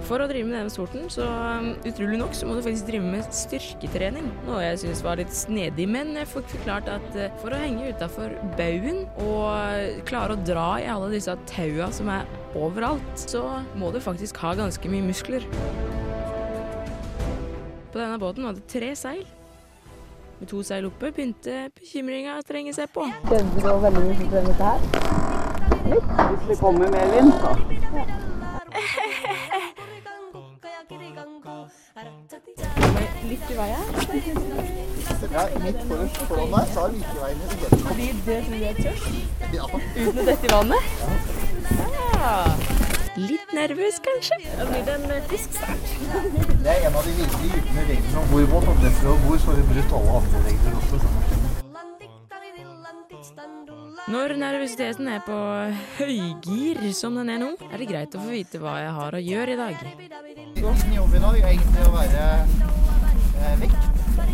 For 0.05 0.21
å 0.21 0.27
drive 0.29 0.45
med 0.45 0.53
denne 0.53 0.69
sporten, 0.69 1.07
så 1.09 1.25
um, 1.25 1.71
utrolig 1.87 2.19
nok, 2.21 2.35
så 2.37 2.45
må 2.45 2.53
du 2.53 2.61
faktisk 2.61 2.85
drive 2.91 3.07
med 3.09 3.29
styrketrening. 3.33 4.27
Noe 4.45 4.61
jeg 4.61 4.83
syns 4.83 5.01
var 5.05 5.17
litt 5.17 5.33
snedig, 5.33 5.87
men 5.89 6.11
jeg 6.19 6.29
fikk 6.29 6.51
forklart 6.51 6.91
at 6.93 7.17
eh, 7.17 7.31
for 7.41 7.55
å 7.55 7.57
henge 7.57 7.89
utafor 7.89 8.35
baugen 8.59 9.01
og 9.23 10.03
klare 10.05 10.35
å 10.35 10.43
dra 10.45 10.67
i 10.83 10.85
alle 10.93 11.09
disse 11.15 11.33
taua 11.49 11.89
som 11.95 12.11
er 12.13 12.29
overalt, 12.53 13.07
så 13.17 13.41
må 13.79 13.89
du 13.95 13.97
faktisk 14.03 14.37
ha 14.45 14.53
ganske 14.59 14.91
mye 14.93 15.07
muskler. 15.07 15.47
På 17.89 17.97
denne 17.97 18.21
båten 18.21 18.45
var 18.45 18.53
det 18.53 18.67
tre 18.69 18.93
seil. 18.99 19.25
Med 20.37 20.51
to 20.51 20.61
seil 20.67 20.85
oppe 20.85 21.09
begynte 21.15 21.71
bekymringa 21.79 22.37
å 22.37 22.45
trenge 22.45 22.75
seg 22.77 22.93
på. 22.93 23.07
Kjente 23.25 23.57
du 23.57 23.73
veldig 23.87 24.05
mye 24.05 24.21
til 24.21 24.51
dette 24.51 24.69
her? 24.69 24.79
Hvis 25.89 26.45
det 26.51 26.61
kommer 26.61 26.93
med 26.93 27.17
vind, 27.17 27.33
så. 27.41 27.57
i 33.55 33.59
veien. 33.59 33.83
Ja, 35.31 35.43
midt 35.63 35.81
forrest 35.87 36.17
foran 36.29 36.49
meg, 36.51 36.71
så 36.73 36.85
er 36.85 36.95
Vikeveien 36.95 37.39
i 37.39 37.47
tatt. 37.51 37.75
Fordi 37.85 38.07
det 38.25 38.39
tror 38.45 38.59
jeg 38.59 38.73
er. 38.75 38.77
Ja. 39.55 39.65
Uten 39.71 40.19
å 40.21 40.25
dette 40.27 40.45
i 40.45 40.51
vannet? 40.51 40.83
Ja. 41.79 42.33
Litt 43.15 43.53
nervøs, 43.55 44.01
kanskje? 44.03 44.37
Da 44.59 44.65
blir 44.67 44.83
det 44.87 44.95
en 44.97 45.05
frisk 45.29 45.55
start. 45.55 45.85
Det 46.65 46.73
er 46.73 46.89
en 46.89 46.97
av 46.99 47.07
de 47.07 47.13
virkelig 47.15 47.51
dypene 47.53 47.85
reglene 47.87 48.17
om 48.21 48.27
bordbåt. 48.33 48.67
At 48.73 48.87
etter 48.91 49.07
å 49.07 49.15
bord 49.23 49.39
så 49.39 49.53
har 49.53 49.61
vi 49.61 49.67
brutt 49.71 49.95
alle 49.99 50.17
andre 50.19 50.37
regler 50.49 50.71
også. 50.81 50.97
Når 54.11 54.35
nervøsiteten 54.37 55.07
er 55.09 55.21
på 55.25 55.37
høygir, 55.97 56.83
som 56.93 57.15
den 57.17 57.31
er 57.33 57.39
nå, 57.41 57.53
er 57.71 57.81
det 57.81 57.87
greit 57.89 58.13
å 58.19 58.21
få 58.21 58.35
vite 58.35 58.59
hva 58.61 58.75
jeg 58.83 58.91
har 58.99 59.17
å 59.17 59.21
gjøre 59.23 59.55
i 59.55 59.61
dag. 59.63 59.75
Min 60.59 60.93
jobb 60.99 61.15
i 61.15 61.23
dag 61.23 61.39
er 61.39 61.47
egentlig 61.55 61.87
å 61.87 61.95
være 61.95 62.27
eh, 63.41 63.55
vekk 63.61 63.75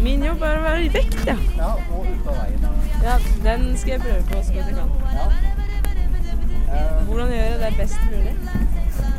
Min 0.01 0.23
jobb 0.25 0.41
er 0.45 0.57
å 0.57 0.63
være 0.65 0.85
i 0.85 0.91
vekt, 0.93 1.19
ja. 1.29 1.35
ja, 1.57 1.71
og 1.93 2.05
ute 2.09 2.29
av 2.29 2.37
veien. 2.41 2.67
ja. 3.05 3.15
Den 3.45 3.67
skal 3.77 3.91
jeg 3.95 4.01
prøve 4.01 4.23
på 4.31 4.43
så 4.45 4.53
godt 4.55 4.71
jeg 4.71 4.77
kan. 4.77 4.89
Ja. 5.13 5.25
Hvordan 7.05 7.33
gjør 7.35 7.43
jeg 7.43 7.59
det 7.61 7.73
best 7.77 7.99
mulig? 8.09 8.35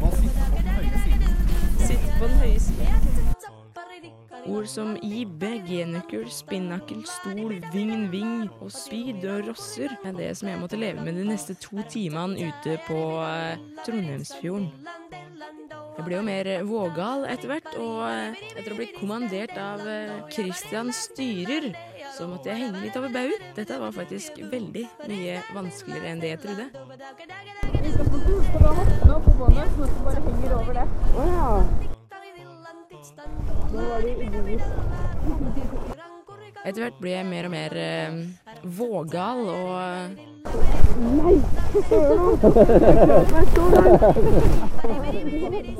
og 0.02 0.12
sitte 0.18 0.40
på 0.50 0.56
den 0.62 0.68
høye 0.68 1.02
siden. 1.04 1.34
Sitte 1.78 2.14
på 2.18 2.24
den 2.24 2.38
høye 2.42 2.60
siden. 2.60 3.11
Ord 4.46 4.66
som 4.66 4.96
gibbe, 4.98 5.50
g-nøkkel, 5.68 6.26
spinnakkel, 6.32 7.04
stol, 7.06 7.54
vingen, 7.72 8.08
ving 8.10 8.48
og 8.58 8.72
spyd 8.74 9.22
og 9.30 9.46
rosser 9.52 9.94
er 10.02 10.16
det 10.16 10.32
som 10.38 10.48
jeg 10.50 10.58
måtte 10.58 10.80
leve 10.80 11.04
med 11.04 11.14
de 11.20 11.26
neste 11.28 11.54
to 11.62 11.84
timene 11.92 12.50
ute 12.50 12.78
på 12.88 12.98
eh, 13.22 13.54
Trondheimsfjorden. 13.86 14.70
Jeg 15.92 16.06
ble 16.06 16.16
jo 16.16 16.24
mer 16.26 16.48
vågal 16.66 17.26
etter 17.30 17.52
hvert, 17.52 17.70
og 17.78 18.02
eh, 18.08 18.42
etter 18.56 18.74
å 18.74 18.78
bli 18.80 18.88
kommandert 18.96 19.54
av 19.60 19.86
eh, 19.86 20.26
Christian 20.32 20.90
Styrer, 20.96 21.70
så 22.16 22.26
måtte 22.30 22.50
jeg 22.50 22.64
henge 22.64 22.82
litt 22.82 22.98
over 22.98 23.10
baugen. 23.14 23.42
Dette 23.54 23.78
var 23.78 23.94
faktisk 23.94 24.42
veldig 24.42 24.86
mye 25.06 25.34
vanskeligere 25.54 26.08
enn 26.10 26.22
det 26.22 26.34
jeg 26.34 26.42
trodde. 26.48 26.66
Etter 36.62 36.78
hvert 36.78 36.98
blir 37.02 37.16
jeg 37.16 37.26
mer 37.26 37.48
og 37.48 37.52
mer 37.54 37.72
eh, 37.82 38.12
vågal 38.78 39.40
og 39.50 39.72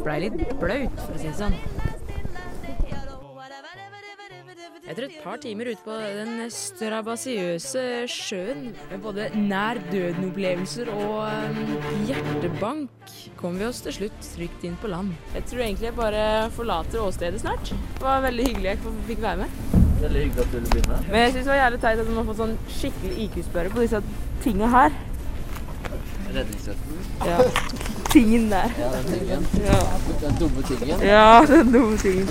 Blei 0.03 0.19
litt 0.25 0.41
blaut, 0.59 0.99
for 0.99 1.15
å 1.15 1.21
si 1.21 1.29
det 1.29 1.39
sånn. 1.39 1.55
Etter 4.83 5.07
et 5.07 5.15
par 5.23 5.39
timer 5.41 5.71
ute 5.71 5.85
på 5.87 5.95
den 5.95 6.51
strabasiøse 6.53 7.85
sjøen 8.11 8.73
med 8.91 8.99
både 9.05 9.29
nær 9.37 9.79
døden-opplevelser 9.93 10.91
og 10.93 11.23
eh, 11.31 11.61
hjertebank, 12.11 12.91
kom 13.43 13.59
vi 13.59 13.67
oss 13.67 13.81
til 13.83 13.95
slutt 13.97 14.27
trygt 14.37 14.65
inn 14.67 14.75
på 14.79 14.89
land. 14.91 15.13
Jeg 15.35 15.47
tror 15.51 15.65
egentlig 15.65 15.89
jeg 15.89 15.97
bare 15.99 16.25
forlater 16.55 17.03
åstedet 17.03 17.43
snart. 17.43 17.73
Det 17.99 18.05
var 18.05 18.23
veldig 18.23 18.45
hyggelig 18.49 18.71
jeg 18.71 18.97
fikk 19.09 19.23
være 19.25 19.45
med. 19.45 19.57
Veldig 20.03 20.23
hyggelig 20.27 20.45
at 20.45 20.53
du 20.53 20.59
ville 20.59 20.71
begynne. 20.71 20.99
Men 21.09 21.25
jeg 21.25 21.33
syns 21.35 21.49
det 21.49 21.53
var 21.53 21.61
jævlig 21.61 21.81
teit 21.83 22.03
at 22.03 22.11
man 22.11 22.21
har 22.21 22.29
fått 22.31 22.43
sånn 22.43 22.55
skikkelig 22.77 23.17
IQ-spørre 23.27 23.73
på 23.75 23.83
disse 23.83 24.03
tinga 24.45 24.71
her. 24.77 24.99
Redningsvesten. 26.33 27.01
Ja. 27.27 27.39
Tingen 28.13 28.49
der. 28.53 28.77
Ja, 28.79 28.91
den 28.95 29.11
tingen. 29.13 29.47
Ja. 29.67 29.81
Den 30.23 30.39
dumme 30.41 30.67
tingen. 30.71 31.07
ja, 31.07 31.27
den 31.51 31.73
dumme 31.75 31.99
tingen. 31.99 32.31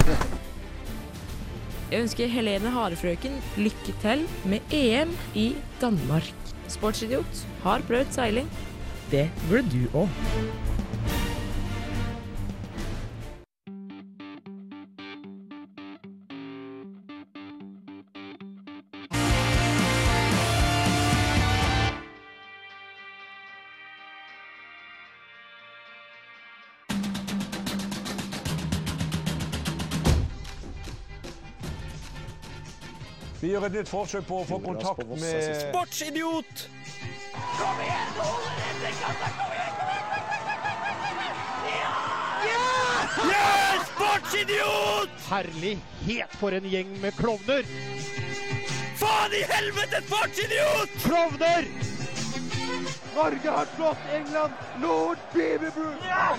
Jeg 1.92 2.06
ønsker 2.06 2.32
Helene 2.32 2.72
Harefrøken 2.72 3.34
lykke 3.60 3.96
til 4.00 4.24
med 4.48 4.76
EM 4.76 5.12
i 5.36 5.50
Danmark. 5.82 6.32
Sportsidiot 6.72 7.44
har 7.66 7.84
prøvd 7.88 8.16
seiling. 8.16 8.48
Det 9.12 9.28
burde 9.50 9.68
du 9.74 9.98
òg. 10.06 10.22
Vi 33.42 33.50
gjør 33.50 33.64
et 33.66 33.74
nytt 33.74 33.90
forsøk 33.90 34.26
på 34.28 34.44
å 34.44 34.46
få 34.46 34.60
kontakt 34.62 35.08
med 35.18 35.48
Sportsidiot! 35.58 36.68
Kom 37.58 37.80
igjen, 37.82 38.12
Tore! 38.20 38.92
Kom 39.02 39.56
igjen! 39.56 39.72
Ja! 43.32 43.48
Sportsidiot! 43.88 45.18
Herlighet 45.32 46.38
for 46.38 46.54
en 46.54 46.70
gjeng 46.70 46.94
med 47.02 47.18
klovner! 47.18 47.66
Faen 49.02 49.34
i 49.34 49.42
helvete, 49.50 50.04
sportsidiot! 50.06 50.98
Klovner! 51.02 51.66
Norge 53.16 53.58
har 53.58 53.74
slått 53.76 54.10
England! 54.22 54.54
Lord 54.86 55.30
Beaverbrook! 55.34 55.98
Ja, 56.06 56.38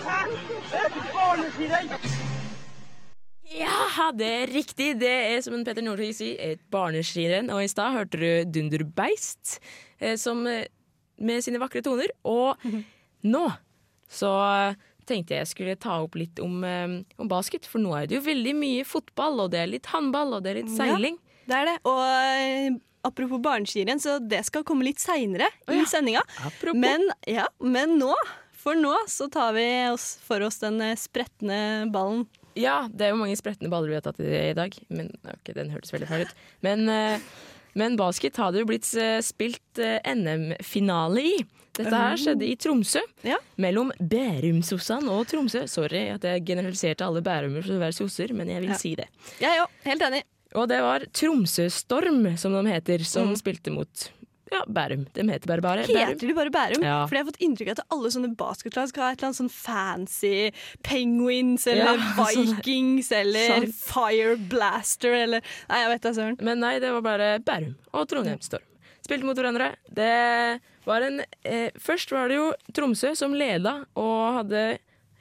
det 4.19 4.28
er 4.28 4.52
riktig. 4.52 4.92
Det 5.00 5.11
er 5.11 5.42
som 5.45 5.57
en 5.57 5.64
Petter 5.66 5.85
Northug 5.85 6.12
sier, 6.16 6.38
et 6.52 6.62
barneskirenn. 6.73 7.50
Og 7.54 7.64
i 7.64 7.71
stad 7.71 7.97
hørte 7.97 8.21
du 8.21 8.52
Dunderbeist 8.52 9.59
eh, 10.00 10.16
som, 10.21 10.45
eh, 10.47 10.66
med 11.23 11.45
sine 11.45 11.61
vakre 11.62 11.83
toner. 11.85 12.12
Og 12.28 12.61
nå 13.26 13.45
så 14.12 14.33
tenkte 15.09 15.38
jeg 15.38 15.50
skulle 15.50 15.78
ta 15.81 15.99
opp 16.04 16.16
litt 16.19 16.38
om, 16.42 16.62
eh, 16.64 17.00
om 17.19 17.31
basket, 17.31 17.66
for 17.69 17.83
nå 17.83 17.95
er 17.99 18.09
det 18.09 18.21
jo 18.21 18.25
veldig 18.26 18.54
mye 18.59 18.87
fotball, 18.87 19.45
og 19.45 19.52
det 19.54 19.62
er 19.62 19.73
litt 19.73 19.90
håndball, 19.90 20.37
og 20.37 20.45
det 20.45 20.52
er 20.52 20.61
litt 20.62 20.75
seiling. 20.76 21.19
Ja, 21.19 21.28
Det 21.42 21.57
er 21.59 21.64
det. 21.66 21.78
Og 21.90 22.81
apropos 23.02 23.40
barneskirenn, 23.42 23.99
så 23.99 24.21
det 24.23 24.45
skal 24.47 24.62
komme 24.62 24.87
litt 24.87 25.02
seinere 25.02 25.49
i 25.66 25.81
ja. 25.81 25.88
sendinga. 25.90 26.23
Men, 26.78 27.09
ja, 27.26 27.49
men 27.59 27.99
nå, 27.99 28.14
for 28.54 28.78
nå 28.78 28.95
så 29.11 29.26
tar 29.33 29.57
vi 29.57 29.66
oss 29.90 30.21
for 30.23 30.45
oss 30.47 30.62
den 30.62 30.78
spretne 30.97 31.90
ballen. 31.90 32.28
Ja, 32.59 32.89
det 32.93 33.07
er 33.07 33.11
jo 33.15 33.21
mange 33.23 33.37
spretne 33.39 33.71
baller 33.73 33.89
vi 33.89 33.95
har 33.95 34.05
tatt 34.05 34.21
i, 34.21 34.53
dag, 34.57 34.75
men 34.93 35.11
ok, 35.25 35.53
den 35.57 35.71
hørtes 35.73 35.93
veldig 35.95 36.09
feil 36.11 36.27
ut. 36.27 36.35
Men, 36.63 36.89
eh, 36.89 37.21
men 37.75 37.97
basket 37.97 38.37
har 38.37 38.53
det 38.53 38.61
jo 38.61 38.67
blitt 38.69 38.89
eh, 39.01 39.21
spilt 39.25 39.79
eh, 39.81 39.99
NM-finale 40.15 41.23
i. 41.25 41.35
Dette 41.73 41.97
her 41.97 42.19
skjedde 42.21 42.45
i 42.45 42.57
Tromsø, 42.61 43.01
Ja. 43.25 43.39
mellom 43.57 43.91
Bærumsossan 43.97 45.07
og 45.09 45.25
Tromsø. 45.31 45.63
Sorry 45.73 46.03
at 46.13 46.23
jeg 46.29 46.45
generaliserte 46.45 47.01
alle 47.07 47.23
bærumer 47.25 47.65
for 47.65 47.79
å 47.79 47.81
være 47.81 47.97
sosser, 47.97 48.35
men 48.37 48.49
jeg 48.53 48.61
vil 48.61 48.75
Ja. 48.75 48.77
si 48.77 48.95
det. 48.95 49.07
Jeg 49.41 49.59
òg, 49.63 49.69
helt 49.87 50.03
enig. 50.03 50.23
Og 50.55 50.69
det 50.69 50.83
var 50.85 51.01
Tromsøstorm, 51.17 52.37
som 52.39 52.53
de 52.53 52.71
heter, 52.71 53.03
som 53.09 53.29
Mm. 53.33 53.37
spilte 53.41 53.73
mot 53.73 54.11
ja, 54.53 54.63
Bærum. 54.69 55.07
De 55.17 55.25
heter 55.31 55.49
bare 55.51 55.65
bare 55.65 55.87
Bærum. 55.89 56.13
Heter 56.13 56.29
de 56.29 56.35
bare 56.37 56.53
Bærum? 56.55 56.85
Ja. 56.85 56.99
Fordi 57.09 57.19
jeg 57.19 57.25
har 57.25 57.31
fått 57.33 57.45
inntrykk 57.47 57.71
av 57.73 57.79
at 57.81 57.95
alle 57.97 58.11
sånne 58.15 58.33
basketlag 58.39 58.91
skal 58.93 59.05
ha 59.07 59.11
et 59.15 59.19
eller 59.23 59.31
annet 59.31 59.41
sånn 59.41 59.53
fancy 59.55 60.35
Penguins 60.87 61.67
eller 61.73 61.97
Ja, 61.97 62.27
sånn- 62.33 62.53
Vikings 62.59 63.13
eller 63.17 63.55
sånn. 63.55 63.71
Fire 63.81 64.37
Blaster 64.53 65.17
eller 65.25 65.43
Nei, 65.71 65.81
jeg 65.85 65.95
vet 65.95 66.07
da 66.07 66.15
søren. 66.21 66.39
Men 66.45 66.63
nei, 66.63 66.77
det 66.83 66.93
var 66.99 67.07
bare 67.09 67.33
Bærum 67.45 67.75
og 67.93 68.07
Trondheim 68.13 68.41
Storm. 68.45 68.69
Spilte 69.03 69.27
mot 69.27 69.35
hverandre. 69.39 69.73
Det 69.91 70.61
var 70.87 71.03
en 71.09 71.21
eh, 71.43 71.71
Først 71.83 72.13
var 72.15 72.31
det 72.31 72.37
jo 72.39 72.49
Tromsø 72.75 73.15
som 73.19 73.35
leda 73.35 73.81
og 73.99 74.37
hadde 74.41 74.63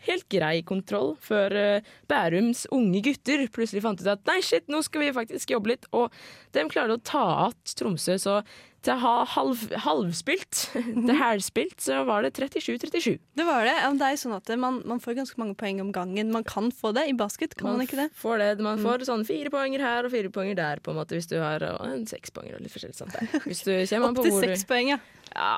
helt 0.07 0.25
grei 0.33 0.63
kontroll, 0.65 1.11
før 1.21 1.53
eh, 1.57 1.89
Bærums 2.09 2.63
unge 2.73 3.03
gutter 3.05 3.43
plutselig 3.53 3.83
fant 3.85 4.01
ut 4.01 4.07
at 4.09 4.23
nei, 4.29 4.39
shit, 4.45 4.65
nå 4.71 4.79
skal 4.85 5.03
vi 5.05 5.11
faktisk 5.13 5.53
jobbe 5.53 5.75
litt. 5.75 5.85
Og 5.93 6.09
de 6.57 6.63
klarte 6.71 6.97
å 6.97 7.03
ta 7.05 7.25
att 7.47 7.75
Tromsø, 7.77 8.17
så 8.21 8.39
til 8.81 8.95
å 8.95 9.01
ha 9.03 9.13
halv, 9.35 9.61
halvspilt, 9.83 10.61
til 11.07 11.15
hælspilt, 11.19 11.75
så 11.85 11.99
var 12.07 12.23
det 12.25 12.31
37-37. 12.33 13.19
Det 13.37 13.45
var 13.45 13.67
det. 13.67 13.75
Det 13.99 14.05
er 14.07 14.15
jo 14.15 14.21
sånn 14.23 14.33
at 14.39 14.51
man, 14.57 14.79
man 14.89 15.01
får 15.03 15.19
ganske 15.19 15.37
mange 15.41 15.53
poeng 15.59 15.81
om 15.83 15.91
gangen. 15.93 16.31
Man 16.33 16.45
kan 16.47 16.71
få 16.73 16.89
det 16.97 17.03
i 17.11 17.13
basket, 17.17 17.53
kan 17.59 17.71
man, 17.75 17.83
ikke 17.85 17.99
det? 17.99 18.07
Får 18.17 18.41
det. 18.41 18.49
Man 18.59 18.79
Mm. 18.81 18.85
får 18.87 19.05
sånn 19.05 19.25
fire 19.27 19.51
poenger 19.53 19.83
her 19.85 20.07
og 20.07 20.13
fire 20.15 20.31
poenger 20.33 20.55
der, 20.57 20.81
på 20.81 20.91
en 20.93 20.97
måte, 20.97 21.13
hvis 21.17 21.29
du 21.29 21.37
har 21.37 21.61
og 21.67 21.83
en 21.85 22.07
seks 22.09 22.33
poenger 22.33 22.57
og 22.57 22.63
litt 22.65 22.73
forskjellig 22.73 22.97
sånt 22.97 23.13
der. 23.13 23.27
Hvis 23.45 23.61
du 23.67 23.73
kommer 23.91 24.09
Opp 24.09 24.21
på 24.21 24.25
til 24.29 24.39
seks 24.47 24.65
poeng, 24.69 24.93
ja. 24.95 24.99
Ja, 25.35 25.51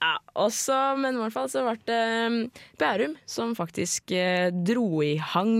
ja. 0.00 0.14
Også, 0.40 0.78
men 0.96 1.18
i 1.18 1.20
hvert 1.20 1.34
fall 1.36 1.50
så 1.52 1.66
ble 1.66 1.76
det 1.90 2.00
um, 2.32 2.38
Bærum 2.80 3.18
som 3.28 3.52
faktisk 3.58 4.14
eh, 4.16 4.48
dro 4.64 5.02
i 5.04 5.18
hang 5.34 5.58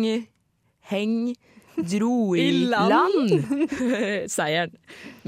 Heng 0.91 1.35
Dro 1.89 2.37
i, 2.37 2.47
I 2.49 2.65
land. 2.71 2.95
land, 2.95 3.75
seieren. 4.37 4.75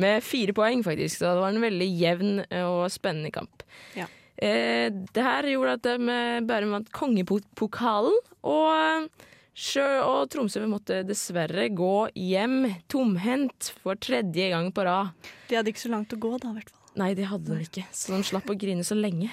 Med 0.01 0.25
fire 0.27 0.55
poeng, 0.57 0.85
faktisk. 0.87 1.21
Så 1.21 1.31
det 1.31 1.45
var 1.45 1.55
en 1.55 1.65
veldig 1.65 1.91
jevn 2.01 2.43
og 2.63 2.87
spennende 2.93 3.33
kamp. 3.35 3.65
Ja. 3.99 4.09
Eh, 4.43 4.89
det 4.91 5.23
her 5.23 5.47
gjorde 5.53 5.77
at 5.79 5.85
de, 5.87 5.97
eh, 6.11 6.41
Bærum 6.49 6.73
vant 6.75 6.89
kongepokalen, 6.97 8.17
og, 8.43 9.11
Sjø 9.53 9.85
og 10.01 10.31
Tromsø 10.33 10.63
måtte 10.65 11.03
dessverre 11.05 11.67
gå 11.77 12.09
hjem 12.17 12.71
tomhendt 12.89 13.69
for 13.83 14.01
tredje 14.01 14.49
gang 14.49 14.71
på 14.73 14.87
rad. 14.89 15.13
De 15.51 15.59
hadde 15.59 15.75
ikke 15.75 15.85
så 15.85 15.93
langt 15.93 16.15
å 16.17 16.19
gå, 16.19 16.31
da, 16.41 16.55
i 16.55 16.57
hvert 16.57 16.73
fall. 16.73 16.79
Nei, 17.03 17.11
det 17.17 17.27
hadde 17.29 17.57
de 17.57 17.67
ikke, 17.67 17.85
så 17.97 18.17
de 18.17 18.25
slapp 18.29 18.49
å 18.53 18.57
grine 18.59 18.85
så 18.85 18.97
lenge. 18.97 19.29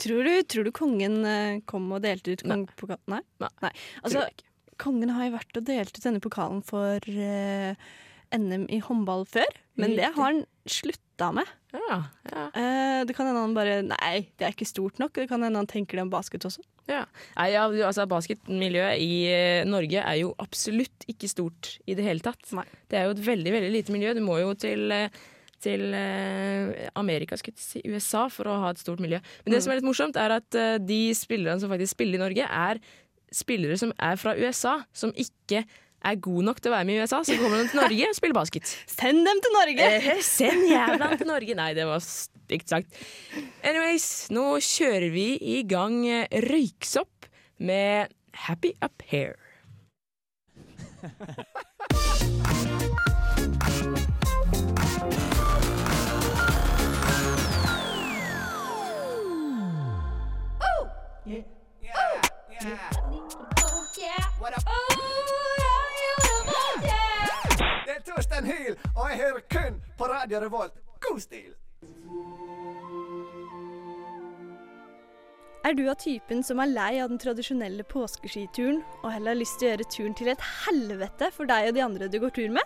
Tror 0.00 0.28
du, 0.28 0.34
tror 0.48 0.68
du 0.68 0.72
kongen 0.76 1.18
eh, 1.28 1.58
kom 1.68 1.88
og 1.92 2.04
delte 2.04 2.36
ut 2.36 2.44
kongepokalen? 2.44 3.02
Nei. 3.16 3.50
Nei. 3.64 3.72
Altså, 4.02 4.22
jeg 4.22 4.36
ikke. 4.36 4.46
Kongen 4.82 5.14
har 5.16 5.28
jo 5.28 5.36
vært 5.36 5.60
og 5.60 5.66
delt 5.68 5.96
ut 5.96 6.04
denne 6.04 6.22
pokalen 6.24 6.62
for 6.66 7.00
eh, 7.10 7.88
NM 8.34 8.66
i 8.72 8.80
håndball 8.82 9.26
før, 9.30 9.58
men 9.80 9.94
det 9.96 10.08
har 10.16 10.22
han 10.22 10.44
slutta 10.68 11.30
med. 11.36 11.50
Ja, 11.76 11.98
ja. 12.30 12.46
Eh, 12.56 13.02
det 13.06 13.14
kan 13.16 13.28
hende 13.28 13.42
han 13.42 13.54
bare 13.56 13.82
Nei, 13.84 14.26
det 14.38 14.46
er 14.46 14.54
ikke 14.54 14.68
stort 14.68 14.98
nok. 15.02 15.14
Det 15.16 15.28
kan 15.30 15.44
hende 15.44 15.60
han 15.60 15.68
tenker 15.68 15.98
det 15.98 16.06
om 16.06 16.12
basket 16.12 16.46
også. 16.48 16.64
Ja. 16.90 17.02
Nei, 17.36 17.48
ja, 17.52 17.64
altså 17.88 18.06
Basketmiljøet 18.10 19.00
i 19.02 19.14
eh, 19.30 19.62
Norge 19.68 20.02
er 20.02 20.18
jo 20.20 20.34
absolutt 20.42 21.06
ikke 21.10 21.30
stort 21.30 21.76
i 21.86 21.96
det 21.98 22.04
hele 22.06 22.22
tatt. 22.24 22.42
Nei. 22.56 22.66
Det 22.90 22.98
er 22.98 23.08
jo 23.08 23.16
et 23.16 23.24
veldig 23.26 23.54
veldig 23.56 23.72
lite 23.74 23.94
miljø. 23.94 24.14
Du 24.16 24.22
må 24.24 24.38
jo 24.40 24.52
til, 24.58 24.86
eh, 24.94 25.24
til 25.62 25.88
eh, 25.98 26.86
Amerika, 26.98 27.38
skulle 27.38 27.58
jeg 27.58 27.66
si, 27.66 27.82
USA, 27.90 28.26
for 28.32 28.50
å 28.50 28.60
ha 28.64 28.74
et 28.74 28.82
stort 28.82 29.02
miljø. 29.02 29.20
Men 29.44 29.56
det 29.56 29.64
som 29.64 29.74
er 29.74 29.80
litt 29.80 29.88
morsomt, 29.88 30.20
er 30.20 30.38
at 30.38 30.58
eh, 30.58 30.76
de 30.82 31.02
spillerne 31.18 31.58
som 31.62 31.72
faktisk 31.72 31.96
spiller 31.96 32.20
i 32.20 32.24
Norge, 32.26 32.46
er 32.46 32.82
spillere 33.36 33.76
som 33.80 33.92
er 34.00 34.16
fra 34.20 34.36
USA, 34.38 34.78
som 34.96 35.12
ikke 35.16 35.64
er 36.06 36.20
god 36.22 36.46
nok 36.48 36.60
til 36.62 36.70
å 36.70 36.76
være 36.76 36.86
med 36.88 36.96
i 36.96 37.02
USA, 37.02 37.22
så 37.26 37.36
kommer 37.40 37.60
de 37.60 37.70
til 37.70 37.80
Norge 37.80 38.10
og 38.10 38.18
spiller 38.18 38.36
basket. 38.36 38.74
Send 38.98 39.18
dem 39.26 39.38
til 39.44 39.56
Norge! 39.56 39.88
Eh, 39.96 40.20
send 40.24 40.68
jævla 40.70 41.06
til 41.16 41.30
Norge! 41.30 41.56
Nei, 41.58 41.70
det 41.78 41.86
var 41.88 42.04
stygt 42.04 42.72
sagt. 42.72 43.00
Anyways, 43.66 44.08
nå 44.34 44.46
kjører 44.62 45.10
vi 45.14 45.28
i 45.56 45.58
gang 45.68 45.98
eh, 46.06 46.28
Røyksopp 46.46 47.30
med 47.58 48.14
Happy 48.46 48.72
Up 48.84 49.02
Here. 49.10 49.36
Det 64.46 64.54
er 67.94 68.00
Torstein 68.06 68.46
Hyl, 68.46 68.76
og 68.94 69.10
jeg 69.10 69.18
hører 69.18 69.40
kun 69.50 69.82
på 69.98 70.04
Radio 70.04 70.38
Revolt. 70.44 70.72
God 71.00 71.20
stil! 71.20 71.54
Er 75.66 75.74
du 75.74 75.88
av 75.90 75.96
typen 75.98 76.44
som 76.46 76.60
er 76.62 76.70
lei 76.70 76.92
av 77.02 77.10
den 77.10 77.18
tradisjonelle 77.18 77.82
påskeskituren 77.90 78.84
og 79.00 79.08
heller 79.10 79.32
har 79.32 79.40
lyst 79.40 79.58
til 79.58 79.66
å 79.66 79.70
gjøre 79.72 79.86
turen 79.90 80.14
til 80.14 80.30
et 80.30 80.44
helvete 80.62 81.30
for 81.34 81.50
deg 81.50 81.72
og 81.72 81.74
de 81.74 81.82
andre 81.82 82.06
du 82.12 82.20
går 82.22 82.30
tur 82.36 82.52
med? 82.54 82.62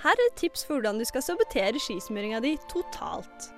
Her 0.00 0.16
er 0.16 0.30
et 0.30 0.38
tips 0.40 0.64
for 0.64 0.78
hvordan 0.78 1.02
du 1.02 1.04
skal 1.04 1.26
sabotere 1.26 1.82
skismøringa 1.84 2.40
di 2.40 2.54
totalt. 2.72 3.50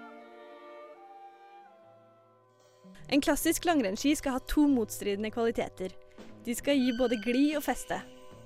En 3.15 3.23
klassisk 3.23 3.71
langrennsski 3.71 4.17
skal 4.19 4.35
ha 4.35 4.43
to 4.51 4.67
motstridende 4.67 5.31
kvaliteter. 5.31 5.95
De 6.47 6.55
skal 6.55 6.79
gi 6.79 6.93
både 6.95 7.19
glid 7.19 7.57
og 7.59 7.65
feste. 7.67 7.99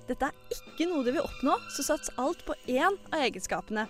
Dette 0.09 0.31
er 0.31 0.55
ikke 0.55 0.87
noe 0.89 1.05
du 1.05 1.11
vil 1.13 1.21
oppnå, 1.21 1.53
så 1.69 1.85
sats 1.85 2.09
alt 2.19 2.41
på 2.47 2.55
én 2.65 2.97
av 3.13 3.21
egenskapene. 3.21 3.85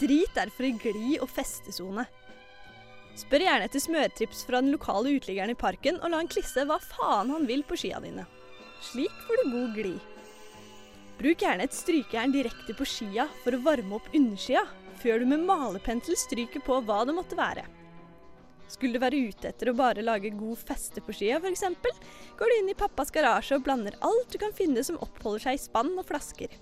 Drit 0.00 0.32
derfor 0.36 0.64
i 0.68 0.72
glid- 0.80 1.20
og 1.20 1.28
festesone. 1.30 2.06
Spør 3.18 3.44
gjerne 3.44 3.66
etter 3.66 3.82
smørtrips 3.82 4.44
fra 4.46 4.62
den 4.62 4.72
lokale 4.72 5.12
uteliggeren 5.18 5.52
i 5.52 5.58
parken, 5.58 5.98
og 6.00 6.12
la 6.12 6.22
han 6.22 6.30
klisse 6.30 6.64
hva 6.64 6.78
faen 6.80 7.32
han 7.34 7.48
vil 7.50 7.64
på 7.68 7.76
skia 7.76 8.00
dine. 8.00 8.24
Slik 8.88 9.14
får 9.26 9.42
du 9.42 9.50
god 9.52 9.72
glid. 9.76 10.04
Bruk 11.18 11.42
gjerne 11.42 11.66
et 11.66 11.74
strykejern 11.74 12.32
direkte 12.32 12.76
på 12.78 12.86
skia 12.86 13.26
for 13.42 13.56
å 13.56 13.64
varme 13.64 13.98
opp 13.98 14.06
underskia, 14.14 14.62
før 15.02 15.20
du 15.20 15.32
med 15.34 15.44
malepentel 15.46 16.16
stryker 16.16 16.62
på 16.64 16.78
hva 16.86 17.02
det 17.04 17.16
måtte 17.16 17.38
være. 17.38 17.66
Skulle 18.68 18.98
du 18.98 19.02
være 19.02 19.20
ute 19.30 19.48
etter 19.48 19.70
å 19.70 19.76
bare 19.76 20.04
lage 20.04 20.30
god 20.36 20.60
feste 20.60 21.00
på 21.04 21.14
skia 21.16 21.38
f.eks., 21.40 21.64
går 22.38 22.50
du 22.52 22.56
inn 22.58 22.72
i 22.72 22.76
pappas 22.78 23.10
garasje 23.14 23.56
og 23.56 23.64
blander 23.64 23.96
alt 24.04 24.28
du 24.32 24.36
kan 24.40 24.52
finne 24.56 24.84
som 24.84 25.00
oppholder 25.04 25.46
seg 25.46 25.56
i 25.56 25.62
spann 25.62 25.94
og 25.96 26.04
flasker. 26.10 26.52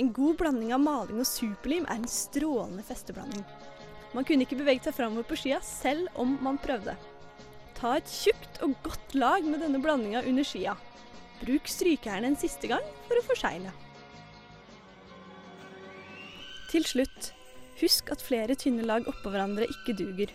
En 0.00 0.12
god 0.14 0.38
blanding 0.40 0.72
av 0.72 0.80
maling 0.80 1.20
og 1.20 1.28
superlim 1.28 1.84
er 1.90 2.00
en 2.00 2.10
strålende 2.10 2.84
festeblanding. 2.86 3.44
Man 4.14 4.24
kunne 4.24 4.46
ikke 4.46 4.56
beveget 4.60 4.88
seg 4.88 4.96
framover 4.96 5.26
på 5.28 5.36
skia 5.36 5.60
selv 5.64 6.08
om 6.16 6.38
man 6.44 6.60
prøvde. 6.62 6.96
Ta 7.78 7.98
et 7.98 8.10
tjukt 8.10 8.62
og 8.64 8.78
godt 8.86 9.14
lag 9.18 9.44
med 9.44 9.60
denne 9.62 9.82
blandinga 9.82 10.24
under 10.26 10.46
skia. 10.46 10.78
Bruk 11.42 11.68
strykejernet 11.70 12.32
en 12.32 12.40
siste 12.40 12.70
gang 12.70 12.84
for 13.06 13.20
å 13.20 13.26
forsegle. 13.28 13.74
Til 16.72 16.84
slutt, 16.88 17.32
husk 17.80 18.10
at 18.12 18.24
flere 18.24 18.56
tynne 18.58 18.86
lag 18.88 19.06
oppå 19.08 19.30
hverandre 19.32 19.68
ikke 19.70 19.94
duger. 19.98 20.32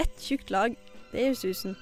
Ett 0.00 0.22
tjukt 0.24 0.50
lag, 0.50 0.76
det 1.12 1.26
gjør 1.26 1.40
susen. 1.42 1.78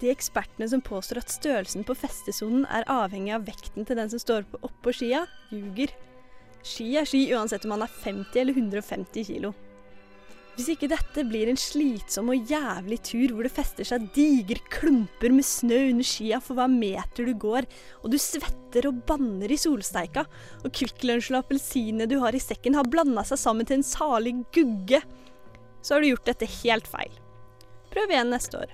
De 0.00 0.08
ekspertene 0.10 0.66
som 0.72 0.80
påstår 0.82 1.20
at 1.20 1.30
størrelsen 1.30 1.84
på 1.86 1.94
festesonen 1.94 2.64
er 2.72 2.88
avhengig 2.90 3.34
av 3.36 3.44
vekten 3.46 3.86
til 3.86 3.98
den 4.00 4.10
som 4.10 4.22
står 4.22 4.48
på 4.50 4.62
oppå 4.66 4.94
skia, 4.96 5.26
ljuger. 5.52 5.92
Ski 6.66 6.88
er 6.98 7.06
ski 7.06 7.26
uansett 7.36 7.66
om 7.66 7.76
man 7.76 7.84
er 7.86 8.00
50 8.02 8.40
eller 8.40 8.58
150 8.58 9.28
kilo. 9.28 9.52
Hvis 10.52 10.68
ikke 10.74 10.90
dette 10.90 11.22
blir 11.24 11.48
en 11.48 11.56
slitsom 11.56 12.28
og 12.34 12.50
jævlig 12.50 12.98
tur 13.08 13.32
hvor 13.32 13.46
det 13.46 13.54
fester 13.54 13.88
seg 13.88 14.10
digre 14.12 14.60
klumper 14.72 15.32
med 15.32 15.46
snø 15.48 15.78
under 15.94 16.04
skia 16.04 16.42
for 16.44 16.58
hver 16.58 16.68
meter 16.72 17.28
du 17.28 17.32
går, 17.40 17.68
og 18.02 18.12
du 18.12 18.18
svetter 18.20 18.90
og 18.90 19.00
banner 19.08 19.52
i 19.52 19.60
solsteika, 19.60 20.26
og 20.60 20.74
Kvikk 20.76 21.06
og 21.08 21.38
appelsinene 21.40 22.08
du 22.10 22.18
har 22.20 22.36
i 22.36 22.42
sekken 22.42 22.76
har 22.76 22.90
blanda 22.90 23.24
seg 23.24 23.40
sammen 23.40 23.68
til 23.68 23.80
en 23.80 23.86
salig 23.86 24.34
gugge, 24.52 25.00
så 25.82 25.94
har 25.94 26.00
du 26.00 26.12
gjort 26.12 26.28
dette 26.30 26.48
helt 26.62 26.88
feil. 26.88 27.12
Prøv 27.92 28.10
igjen 28.14 28.32
neste 28.32 28.62
år. 28.62 28.72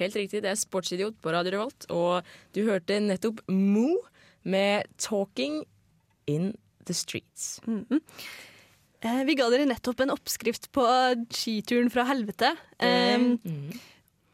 Helt 0.00 0.16
riktig, 0.16 0.40
det 0.42 0.50
er 0.50 0.58
Sportsidiot 0.58 1.18
på 1.22 1.32
Radio 1.34 1.52
Revolt, 1.58 1.84
og 1.92 2.26
du 2.56 2.62
hørte 2.66 2.96
nettopp 3.04 3.42
Mo 3.52 3.98
med 4.42 4.88
'Talking 4.98 5.62
in 6.26 6.54
the 6.86 6.94
Streets'. 6.96 7.60
Eh, 9.02 9.24
vi 9.26 9.34
ga 9.34 9.48
dere 9.50 9.66
nettopp 9.66 10.00
en 10.00 10.14
oppskrift 10.14 10.70
på 10.72 10.82
skituren 11.30 11.90
fra 11.90 12.04
helvete. 12.08 12.56
Eh, 12.80 13.18
Mm. 13.18 13.78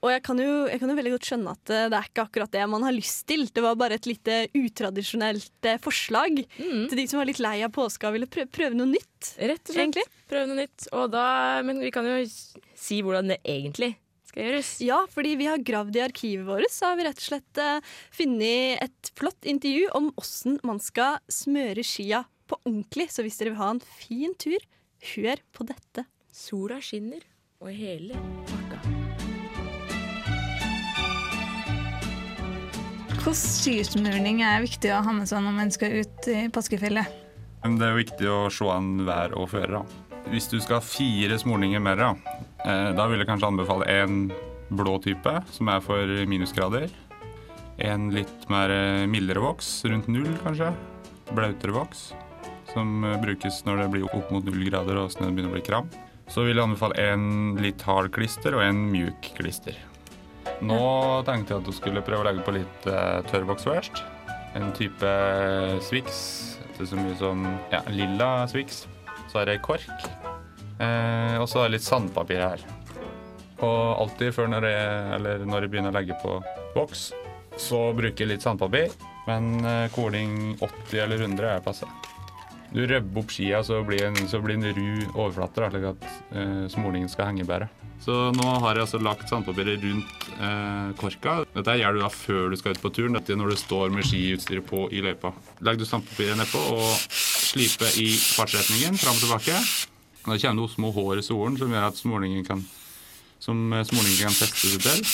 Og 0.01 0.11
jeg 0.13 0.23
kan, 0.23 0.39
jo, 0.39 0.69
jeg 0.71 0.79
kan 0.79 0.89
jo 0.91 0.95
veldig 0.95 1.11
godt 1.17 1.27
skjønne 1.27 1.51
at 1.51 1.71
eh, 1.75 1.89
det 1.91 1.97
er 1.99 2.07
ikke 2.07 2.23
akkurat 2.29 2.53
det 2.53 2.69
man 2.71 2.83
har 2.87 2.93
lyst 2.95 3.27
til. 3.27 3.47
Det 3.51 3.61
var 3.65 3.75
bare 3.75 3.95
et 3.99 4.07
lite 4.07 4.47
utradisjonelt 4.55 5.67
eh, 5.67 5.79
forslag 5.83 6.47
til 6.89 6.97
de 6.97 7.07
som 7.09 7.19
var 7.19 7.27
litt 7.27 7.41
lei 7.41 7.65
av 7.67 7.73
påska 7.75 8.07
og 8.07 8.15
ville 8.15 8.29
prøve, 8.31 8.47
prøve 8.47 8.75
noe 8.79 8.87
nytt. 8.87 9.35
Rett 9.43 9.59
og 9.59 9.75
slett. 9.75 9.77
Egentlig. 9.83 10.05
Prøve 10.31 10.47
noe 10.47 10.61
nytt. 10.63 10.87
Og 10.93 11.11
da, 11.11 11.63
men 11.67 11.81
vi 11.83 11.91
kan 11.91 12.07
jo 12.07 12.15
si 12.79 13.01
hvordan 13.05 13.35
det 13.35 13.41
egentlig 13.43 13.97
skal 14.29 14.45
gjøres. 14.45 14.73
Ja, 14.85 14.99
fordi 15.11 15.35
vi 15.41 15.49
har 15.49 15.63
gravd 15.65 15.97
i 15.99 16.05
arkivet 16.05 16.47
vårt, 16.47 16.71
så 16.73 16.91
har 16.91 16.99
vi 16.99 17.07
rett 17.09 17.21
og 17.21 17.29
slett 17.31 17.63
uh, 17.63 17.95
funnet 18.15 18.83
et 18.85 19.13
flott 19.19 19.49
intervju 19.49 19.89
om 19.99 20.11
åssen 20.21 20.59
man 20.67 20.81
skal 20.83 21.19
smøre 21.33 21.85
skia 21.87 22.25
på 22.49 22.61
ordentlig. 22.65 23.09
Så 23.13 23.25
hvis 23.25 23.41
dere 23.41 23.55
vil 23.55 23.63
ha 23.63 23.73
en 23.75 23.83
fin 23.83 24.37
tur, 24.39 24.61
hør 25.15 25.43
på 25.55 25.69
dette. 25.69 26.07
Sola 26.39 26.79
skinner, 26.85 27.25
og 27.65 27.73
hele 27.75 28.19
pakka. 28.47 28.83
Hvordan 33.19 33.41
skismurning 33.43 34.45
er 34.47 34.63
viktig 34.63 34.93
å 34.95 35.01
ha 35.05 35.13
med 35.13 35.29
seg 35.29 35.43
når 35.45 35.57
man 35.57 35.73
skal 35.75 35.99
ut 36.01 36.29
i 36.31 36.45
påskefjellet? 36.55 37.17
Det 37.59 37.85
er 37.85 37.97
viktig 37.99 38.29
å 38.31 38.39
se 38.55 38.69
an 38.71 39.03
vær 39.05 39.35
og 39.37 39.51
føre. 39.51 39.83
Hvis 40.31 40.47
du 40.53 40.57
skal 40.63 40.79
ha 40.79 40.85
fire 40.85 41.37
smurninger 41.41 41.83
mer, 41.83 42.05
da, 42.69 43.05
eh, 43.05 43.11
vil 43.11 43.23
jeg 43.23 43.29
kanskje 43.31 43.49
anbefale 43.49 43.89
en 43.89 44.17
blå 44.69 44.99
type, 45.01 45.35
som 45.55 45.71
er 45.73 45.81
for 45.85 46.11
minusgrader. 46.29 46.91
En 47.79 48.11
litt 48.13 48.49
mer 48.51 48.73
eh, 48.75 49.07
mildere 49.09 49.41
voks, 49.41 49.85
rundt 49.89 50.09
null 50.13 50.31
kanskje. 50.43 50.73
Blautere 51.33 51.77
voks, 51.77 52.11
som 52.73 53.05
eh, 53.07 53.17
brukes 53.23 53.63
når 53.65 53.85
det 53.85 53.89
blir 53.95 54.09
opp 54.11 54.33
mot 54.35 54.45
null 54.45 54.67
grader 54.69 55.01
og 55.01 55.13
snøen 55.15 55.33
begynner 55.37 55.55
å 55.55 55.57
bli 55.57 55.65
kram. 55.65 55.89
Så 56.29 56.45
vil 56.45 56.59
jeg 56.59 56.67
anbefale 56.67 56.99
en 57.01 57.57
litt 57.63 57.81
hard 57.89 58.11
klister 58.13 58.59
og 58.59 58.67
en 58.67 58.85
mjuk 58.93 59.31
klister. 59.39 59.79
Nå 60.61 60.83
tenkte 61.25 61.55
jeg 61.55 61.63
at 61.63 61.69
du 61.69 61.73
skulle 61.77 62.05
prøve 62.05 62.25
å 62.25 62.29
legge 62.29 62.45
på 62.45 62.57
litt 62.57 62.89
uh, 62.91 63.25
tørrvoks 63.31 63.65
først. 63.65 64.03
En 64.59 64.69
type 64.77 65.13
Swix. 65.87 66.21
Så 66.77 66.99
mye 66.99 67.17
som 67.17 67.47
ja, 67.73 67.81
lilla 67.89 68.31
Swix. 68.51 68.85
Så 69.33 69.41
er 69.41 69.53
det 69.55 69.61
kork. 69.65 70.09
Eh, 70.79 71.37
og 71.41 71.49
så 71.51 71.67
litt 71.71 71.87
sandpapir 71.87 72.43
her. 72.43 72.67
Og 73.59 74.03
alltid 74.05 74.35
før 74.37 74.51
når 74.53 74.69
jeg, 74.71 75.41
når 75.49 75.65
jeg 75.65 75.73
begynner 75.73 75.91
å 75.91 75.99
legge 75.99 76.19
på 76.23 76.39
boks, 76.77 77.09
så 77.59 77.89
bruker 77.97 78.25
jeg 78.25 78.37
litt 78.37 78.47
sandpapir. 78.47 78.93
Men 79.29 79.59
eh, 79.67 79.89
koling 79.95 80.55
80 80.61 81.03
eller 81.05 81.27
100 81.27 81.51
er 81.57 81.65
passe. 81.65 81.89
Du 82.69 82.83
røbber 82.85 83.23
opp 83.23 83.33
skia, 83.33 83.63
så 83.65 83.81
blir 83.87 84.05
en, 84.11 84.17
så 84.29 84.41
blir 84.45 84.59
en 84.59 84.71
ru 84.77 84.89
overflate, 85.15 85.71
slik 85.73 85.87
at 85.89 86.09
eh, 86.37 86.65
smolingen 86.73 87.11
skal 87.11 87.31
henge 87.31 87.49
bedre. 87.49 87.71
Så 88.05 88.15
nå 88.37 88.49
har 88.63 88.77
jeg 88.79 88.85
altså 88.85 89.01
lagt 89.03 89.29
sandpapiret 89.31 89.83
rundt 89.83 90.27
eh, 90.37 90.91
korka. 91.01 91.41
Dette 91.57 91.79
gjør 91.81 91.97
du 91.97 92.03
da 92.05 92.11
før 92.15 92.53
du 92.53 92.59
skal 92.61 92.77
ut 92.77 92.83
på 92.85 92.93
turen. 92.95 93.17
Dette 93.19 93.37
når 93.37 93.55
du 93.57 93.61
står 93.65 93.91
med 93.95 94.07
skiutstyret 94.07 94.69
på 94.69 94.87
i 94.95 95.03
løypa. 95.05 95.33
Legger 95.65 95.83
du 95.83 95.89
sandpapiret 95.89 96.39
nedpå 96.39 96.63
og 96.77 96.89
sliper 97.11 97.99
i 98.05 98.11
fartsretningen 98.15 99.01
fram 99.01 99.17
og 99.17 99.25
tilbake. 99.25 99.98
Da 100.29 100.37
kommer 100.39 100.59
noen 100.61 100.73
små 100.73 100.91
hår 100.95 101.19
i 101.23 101.25
solen 101.27 101.57
som 101.61 101.73
gjør 101.73 101.87
at 101.89 101.99
smålingen 102.01 102.45
kan, 102.47 102.65
som 103.41 103.57
smålingen 103.73 104.27
kan 104.29 104.37
feste 104.37 104.73
seg 104.75 104.83
til. 104.85 105.05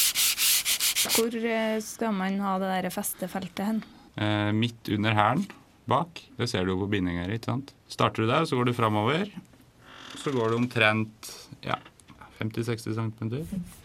Hvor 1.14 1.35
eh, 1.37 1.79
skal 1.85 2.14
man 2.16 2.38
ha 2.42 2.57
det 2.62 2.70
der 2.72 2.90
festefeltet 2.94 3.64
hen? 3.68 3.83
Eh, 4.16 4.50
midt 4.57 4.88
under 4.94 5.14
hælen 5.16 5.46
bak. 5.90 6.22
Det 6.38 6.48
ser 6.48 6.64
du 6.64 6.72
jo 6.72 6.79
på 6.85 6.90
bindinga 6.94 7.27
her. 7.27 7.35
ikke 7.37 7.50
sant? 7.53 7.74
Starter 7.92 8.24
du 8.24 8.31
der, 8.31 8.46
så 8.48 8.57
går 8.57 8.70
du 8.70 8.77
framover. 8.77 9.29
Så 10.22 10.33
går 10.33 10.55
du 10.55 10.57
omtrent 10.57 11.29
ja, 11.66 11.77
50-60 12.40 12.94
cm. 12.96 13.35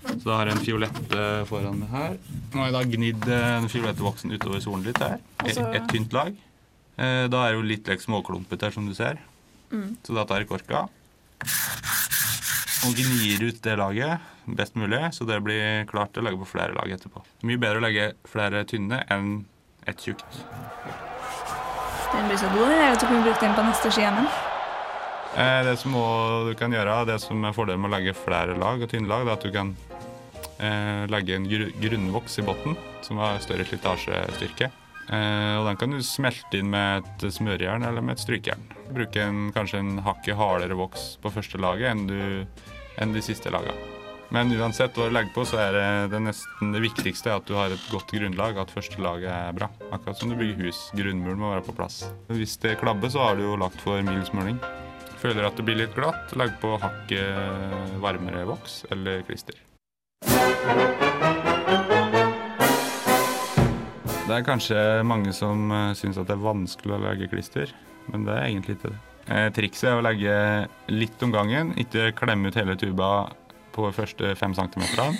Så 0.07 0.23
da 0.23 0.37
har 0.39 0.47
jeg 0.49 0.55
en 0.57 0.63
fiolett 0.65 1.15
eh, 1.17 1.41
foran 1.49 1.81
meg 1.81 1.91
her. 1.91 2.15
Nå 2.53 2.61
har 2.63 2.69
jeg 2.69 2.77
da 2.77 2.83
gnidd 2.95 3.27
eh, 3.27 3.47
den 3.59 3.67
fiolette 3.73 4.05
voksen 4.05 4.31
utover 4.37 4.63
solen 4.63 4.85
litt 4.87 5.01
her. 5.03 5.17
Et, 5.43 5.49
Altså- 5.51 5.67
et 5.75 5.89
tynt 5.91 6.15
lag. 6.15 6.31
Eh, 6.99 7.25
Da 7.31 7.43
er 7.45 7.51
det 7.53 7.59
jo 7.59 7.67
litt 7.67 7.87
like, 7.91 8.01
småklumpete 8.05 8.69
her, 8.69 8.71
som 8.75 8.87
du 8.87 8.95
ser. 8.95 9.19
Mm. 9.73 9.97
Så 10.07 10.15
da 10.15 10.23
tar 10.25 10.39
jeg 10.41 10.49
korka 10.49 10.87
og 12.87 12.95
gnir 12.95 13.43
ut 13.43 13.61
det 13.63 13.75
laget 13.79 14.27
best 14.57 14.75
mulig, 14.79 15.01
så 15.13 15.25
det 15.29 15.39
blir 15.45 15.85
klart 15.89 16.17
å 16.17 16.23
legge 16.25 16.39
på 16.41 16.47
flere 16.49 16.73
lag 16.77 16.91
etterpå. 16.95 17.21
Mye 17.45 17.59
bedre 17.61 17.81
å 17.81 17.85
legge 17.85 18.05
flere 18.29 18.63
tynne 18.69 19.03
enn 19.11 19.43
et 19.87 19.99
tjukt. 19.99 20.39
Den 22.09 22.29
blir 22.29 22.39
så 22.41 22.49
god, 22.55 22.71
det 22.71 22.79
er 22.79 22.93
at 22.95 23.03
du 23.03 23.05
kan 23.05 23.21
bruke 23.25 23.43
den 23.43 23.57
på 23.57 23.65
neste 23.67 23.91
skihjemmen. 23.93 24.29
Eh, 25.37 25.63
Det 25.67 25.75
som 25.77 25.93
du 25.93 26.55
kan 26.57 26.73
gjøre, 26.73 27.05
det 27.05 27.19
som 27.21 27.43
er 27.45 27.53
fordelen 27.53 27.83
med 27.83 27.91
å 27.91 27.95
legge 27.97 28.17
flere 28.17 28.57
lag 28.57 28.81
og 28.81 28.89
tynne 28.89 29.11
lag, 29.11 29.25
det 29.27 29.35
er 29.35 29.37
at 29.37 29.45
du 29.45 29.51
kan 29.53 29.75
eh, 30.57 31.03
legge 31.13 31.35
en 31.35 31.45
grunnvoks 31.49 32.39
i 32.39 32.47
bunnen, 32.47 32.77
som 33.05 33.21
har 33.21 33.37
større 33.43 33.67
slitasjestyrke. 33.69 34.71
Eh, 35.09 35.55
og 35.57 35.65
den 35.65 35.77
kan 35.81 35.93
du 35.93 36.01
smelte 36.05 36.59
inn 36.59 36.69
med 36.69 37.05
et 37.05 37.29
smørjern 37.33 37.85
eller 37.87 38.05
med 38.05 38.17
et 38.17 38.23
strykejern. 38.23 38.65
Bruke 38.93 39.23
en, 39.23 39.47
kanskje 39.55 39.81
en 39.81 40.03
hakket 40.05 40.37
hardere 40.37 40.77
voks 40.77 41.15
på 41.23 41.31
første 41.33 41.61
laget 41.61 41.89
enn, 41.91 42.05
du, 42.09 42.67
enn 43.01 43.15
de 43.15 43.23
siste 43.25 43.51
lagene. 43.53 43.97
Men 44.29 44.51
uansett 44.53 44.93
hva 44.93 45.07
du 45.09 45.15
legger 45.15 45.33
på, 45.33 45.41
så 45.49 45.57
er 45.63 45.73
det, 45.73 45.87
det 46.13 46.19
nesten 46.21 46.75
det 46.75 46.83
viktigste 46.83 47.33
at 47.33 47.47
du 47.49 47.55
har 47.57 47.73
et 47.73 47.87
godt 47.89 48.13
grunnlag, 48.13 48.59
at 48.61 48.73
første 48.75 49.01
laget 49.01 49.31
er 49.33 49.57
bra. 49.57 49.71
Akkurat 49.89 50.21
som 50.21 50.29
du 50.29 50.37
bygger 50.37 50.69
hus. 50.69 50.83
Grunnmuren 50.93 51.41
må 51.41 51.49
være 51.55 51.65
på 51.65 51.77
plass. 51.79 52.03
Hvis 52.29 52.59
det 52.61 52.77
klabber, 52.83 53.09
så 53.09 53.25
har 53.25 53.39
du 53.39 53.47
jo 53.47 53.57
lagt 53.57 53.81
for 53.81 54.05
mild 54.05 54.29
smøring. 54.29 54.61
Føler 55.19 55.49
at 55.49 55.57
det 55.57 55.65
blir 55.65 55.81
litt 55.81 55.97
glatt, 55.97 56.37
legg 56.37 56.53
på 56.61 56.77
hakket 56.79 57.99
varmere 58.05 58.45
voks 58.53 58.83
eller 58.93 59.25
klister. 59.27 59.57
Det 64.29 64.35
er 64.37 64.45
kanskje 64.45 64.81
mange 65.09 65.31
som 65.33 65.71
uh, 65.73 65.91
syns 65.97 66.19
at 66.21 66.27
det 66.29 66.35
er 66.35 66.43
vanskelig 66.43 66.93
å 66.93 66.99
legge 67.01 67.31
klister, 67.31 67.71
men 68.13 68.27
det 68.27 68.35
er 68.35 68.43
egentlig 68.45 68.75
ikke 68.77 68.91
det. 68.91 68.99
Eh, 69.29 69.47
trikset 69.53 69.87
er 69.89 69.97
å 69.97 70.03
legge 70.05 70.35
litt 70.93 71.23
om 71.25 71.33
gangen, 71.33 71.71
ikke 71.81 72.11
klemme 72.17 72.49
ut 72.49 72.57
hele 72.57 72.75
tuba 72.77 73.09
på 73.73 73.89
første 73.93 74.35
fem 74.37 74.53
centimeterne. 74.57 75.17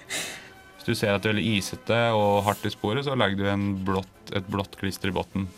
Hvis 0.76 0.84
du 0.84 0.92
ser 0.98 1.14
at 1.14 1.24
det 1.24 1.30
er 1.30 1.34
veldig 1.36 1.54
isete 1.56 1.98
og 2.18 2.42
hardt 2.44 2.68
i 2.68 2.74
sporet, 2.74 3.06
så 3.08 3.16
legger 3.16 3.40
du 3.40 3.48
en 3.48 3.66
blått, 3.88 4.32
et 4.36 4.52
blått 4.52 4.76
klister 4.80 5.08
i 5.08 5.16
bunnen. 5.16 5.48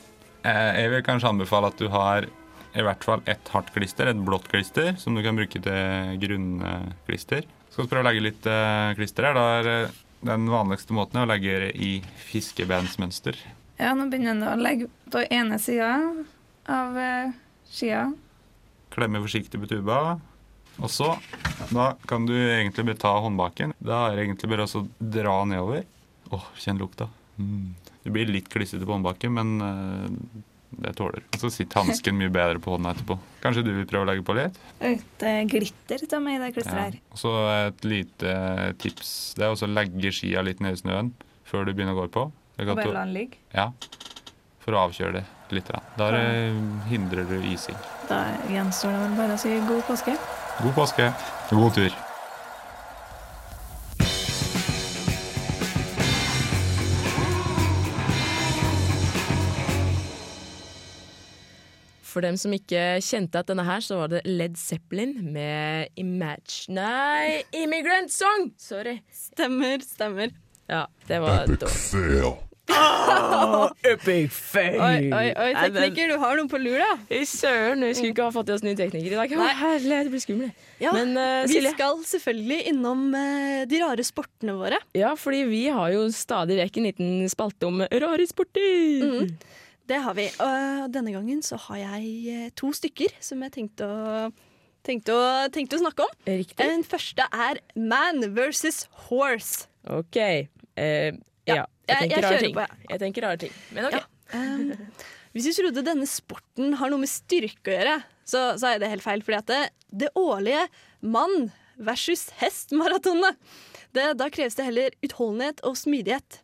Eh, 0.46 0.70
jeg 0.85 0.94
vil 0.94 1.04
kanskje 1.07 1.35
anbefale 1.35 1.72
at 1.74 1.83
du 1.83 1.90
har 1.90 2.28
i 2.74 2.87
hvert 2.87 3.07
fall 3.07 3.26
ett 3.30 3.50
hardt 3.54 3.74
klister, 3.74 4.07
et 4.11 4.22
blått 4.22 4.46
klister, 4.50 4.94
som 5.02 5.18
du 5.18 5.22
kan 5.26 5.35
bruke 5.38 5.62
til 5.66 6.22
grunnklister. 6.22 7.42
Skal 7.74 7.88
vi 7.88 7.90
prøve 7.90 8.07
å 8.07 8.11
legge 8.12 8.26
litt 8.28 8.46
eh, 8.46 8.94
klister 8.94 9.26
her. 9.26 9.35
Da 9.35 9.46
er 9.59 9.72
eh, 9.72 10.00
den 10.24 10.48
vanligste 10.50 10.96
måten 10.96 11.20
er 11.20 11.26
å 11.26 11.30
legge 11.32 11.70
i 11.74 11.92
fiskebandsmønster. 12.30 13.38
Ja, 13.80 13.92
nå 13.96 14.06
begynner 14.10 14.38
du 14.40 14.46
å 14.48 14.60
legge 14.60 14.90
på 15.12 15.24
ene 15.34 15.58
sida 15.62 15.96
av 16.70 16.98
eh, 16.98 17.34
skia. 17.68 18.06
Klemme 18.94 19.22
forsiktig 19.24 19.60
på 19.60 19.70
tuba. 19.70 20.20
Og 20.82 20.90
så 20.90 21.12
da 21.70 21.92
kan 22.08 22.26
du 22.26 22.34
egentlig 22.34 22.87
bare 22.88 23.02
ta 23.02 23.12
håndbaken. 23.22 23.74
Da 23.78 24.08
er 24.08 24.16
det 24.16 24.24
egentlig 24.26 24.50
bare 24.50 24.66
å 24.66 24.87
dra 24.98 25.37
nedover. 25.48 25.84
Åh, 26.34 26.48
kjenn 26.58 26.80
lukta. 26.80 27.08
Mm. 27.37 27.74
Det 28.04 28.12
blir 28.12 28.30
litt 28.30 28.50
klissete 28.52 28.87
på 28.87 28.96
håndbaken, 28.96 29.34
men 29.37 29.54
eh, 29.64 30.42
det 30.78 30.94
tåler. 30.98 31.24
Og 31.34 31.40
så 31.42 31.50
sitter 31.52 31.82
hansken 31.84 32.16
mye 32.18 32.32
bedre 32.32 32.62
på 32.62 32.74
hånda 32.74 32.94
etterpå. 32.94 33.16
Kanskje 33.42 33.64
du 33.66 33.72
vil 33.76 33.87
prøve 33.90 34.06
å 34.06 34.10
legge 34.10 34.24
på 34.26 34.37
litt? 34.38 34.56
Litt 34.82 35.26
eh, 35.26 35.42
glitter 35.50 36.06
av 36.16 36.24
meg 36.24 36.38
i 36.38 36.42
det 36.44 36.52
klisteret 36.56 36.80
her. 36.82 36.98
Og 37.14 37.20
så 37.20 37.34
et 37.52 37.87
lite 37.88 38.34
tips. 38.82 39.12
Det 39.38 39.46
er 39.46 39.54
også 39.54 39.68
å 39.68 39.74
legge 39.74 40.14
skia 40.14 40.44
litt 40.46 40.62
ned 40.64 40.78
i 40.78 40.82
snøen 40.82 41.12
før 41.48 41.68
du 41.68 41.74
begynner 41.74 41.96
å 41.96 42.04
gå 42.04 42.08
på. 42.14 42.26
Og 42.58 42.74
bare 42.74 42.90
la 42.92 43.04
den 43.04 43.14
ligge. 43.16 43.40
Ja. 43.54 43.70
For 44.64 44.76
å 44.76 44.87
avkjøle 44.87 45.20
det 45.20 45.58
litt. 45.58 45.70
Da, 45.98 46.08
eh, 46.16 46.56
hindrer 46.88 47.28
du 47.28 47.37
ising. 47.42 47.76
Da 48.08 48.24
gjenstår 48.50 48.94
det 48.94 49.04
vel 49.04 49.20
bare 49.20 49.37
å 49.37 49.40
si 49.40 49.54
god 49.68 49.84
påske. 49.90 50.16
God 50.62 50.74
påske. 50.74 51.12
God 51.50 51.74
tur. 51.74 52.03
For 62.14 62.22
dem 62.22 62.37
som 62.38 62.53
ikke 62.55 63.00
kjente 63.03 63.40
at 63.42 63.50
denne 63.50 63.64
her, 63.66 63.83
så 63.83 63.98
var 63.98 64.12
det 64.12 64.22
Led 64.29 64.55
Zeppelin 64.61 65.16
med 65.35 65.90
Imagine 65.98 66.79
Nei, 66.79 67.42
Immigrant 67.59 68.12
Song! 68.14 68.53
Sorry. 68.61 69.00
Stemmer, 69.11 69.83
stemmer. 69.83 70.31
Ja, 70.70 70.87
det 71.09 71.18
var 71.24 71.50
dårlig. 71.50 72.37
Oh, 72.64 73.66
epic 73.85 74.33
fail! 74.33 74.79
Oi, 74.81 75.11
oi, 75.12 75.24
oi, 75.37 75.48
tekniker, 75.59 76.14
du 76.14 76.22
har 76.22 76.38
noen 76.38 76.48
på 76.48 76.61
lur, 76.62 76.79
da. 76.81 76.94
I 77.12 77.24
søren, 77.29 77.83
vi 77.85 77.90
skulle 77.98 78.14
ikke 78.14 78.29
ha 78.29 78.33
fått 78.33 78.48
i 78.48 78.55
oss 78.55 78.64
ny 78.64 78.72
tekniker 78.79 79.11
i 79.11 79.18
dag. 79.18 79.35
Nei. 79.37 79.50
herlighet, 79.59 80.07
det 80.07 80.14
blir 80.14 80.22
skummelt. 80.22 80.62
Ja, 80.81 80.94
Men 80.96 81.12
uh, 81.18 81.42
vi 81.44 81.59
Silje 81.59 81.74
skal 81.74 82.00
selvfølgelig 82.09 82.70
innom 82.72 83.05
uh, 83.12 83.66
de 83.68 83.83
rare 83.83 84.07
sportene 84.07 84.57
våre. 84.57 84.81
Ja, 84.96 85.12
fordi 85.18 85.42
vi 85.50 85.66
har 85.74 85.92
jo 85.92 86.07
stadig 86.14 86.57
vekk 86.62 86.81
en 86.81 86.88
liten 86.88 87.12
spalte 87.33 87.68
om 87.68 87.85
rare 87.85 88.31
sporter. 88.31 89.05
Mm, 89.05 89.37
det 89.90 90.00
har 90.04 90.16
vi. 90.16 90.26
Og 90.40 90.90
denne 90.94 91.12
gangen 91.14 91.42
så 91.44 91.58
har 91.68 91.80
jeg 91.82 92.10
eh, 92.32 92.50
to 92.56 92.72
stykker 92.76 93.14
som 93.22 93.42
jeg 93.44 93.54
tenkte 93.58 93.88
å 93.88 94.28
tenkte 94.84 95.16
å, 95.16 95.24
tenkte 95.52 95.78
å 95.78 95.82
snakke 95.84 96.04
om. 96.04 96.14
Riktig. 96.28 96.58
Den 96.60 96.84
første 96.86 97.26
er 97.32 97.60
Man 97.76 98.24
versus 98.36 98.84
Horse. 99.06 99.66
OK. 99.88 100.18
Eh, 100.20 101.10
ja. 101.48 101.64
Jeg 101.88 102.00
tenker 102.00 102.24
rare 102.24 102.40
ting. 102.40 102.56
jeg. 102.56 103.00
Tenker 103.02 103.26
rare 103.28 103.40
ting. 103.46 103.54
Men 103.76 103.88
OK. 103.90 103.98
Um, 104.34 104.72
hvis 105.34 105.48
du 105.50 105.56
trodde 105.56 105.84
denne 105.86 106.08
sporten 106.08 106.76
har 106.80 106.92
noe 106.92 107.02
med 107.02 107.12
styrke 107.12 107.72
å 107.72 107.76
gjøre, 107.76 107.98
så, 108.24 108.46
så 108.60 108.72
er 108.72 108.80
det 108.80 108.92
helt 108.92 109.04
feil. 109.04 109.24
Fordi 109.24 109.40
at 109.40 109.50
det, 109.50 109.60
det 110.04 110.10
årlige 110.18 110.66
mann 111.04 111.50
versus 111.74 112.28
hest-maratonet, 112.40 113.36
da 113.94 114.28
kreves 114.32 114.56
det 114.58 114.66
heller 114.66 114.96
utholdenhet 115.04 115.60
og 115.66 115.76
smidighet. 115.78 116.40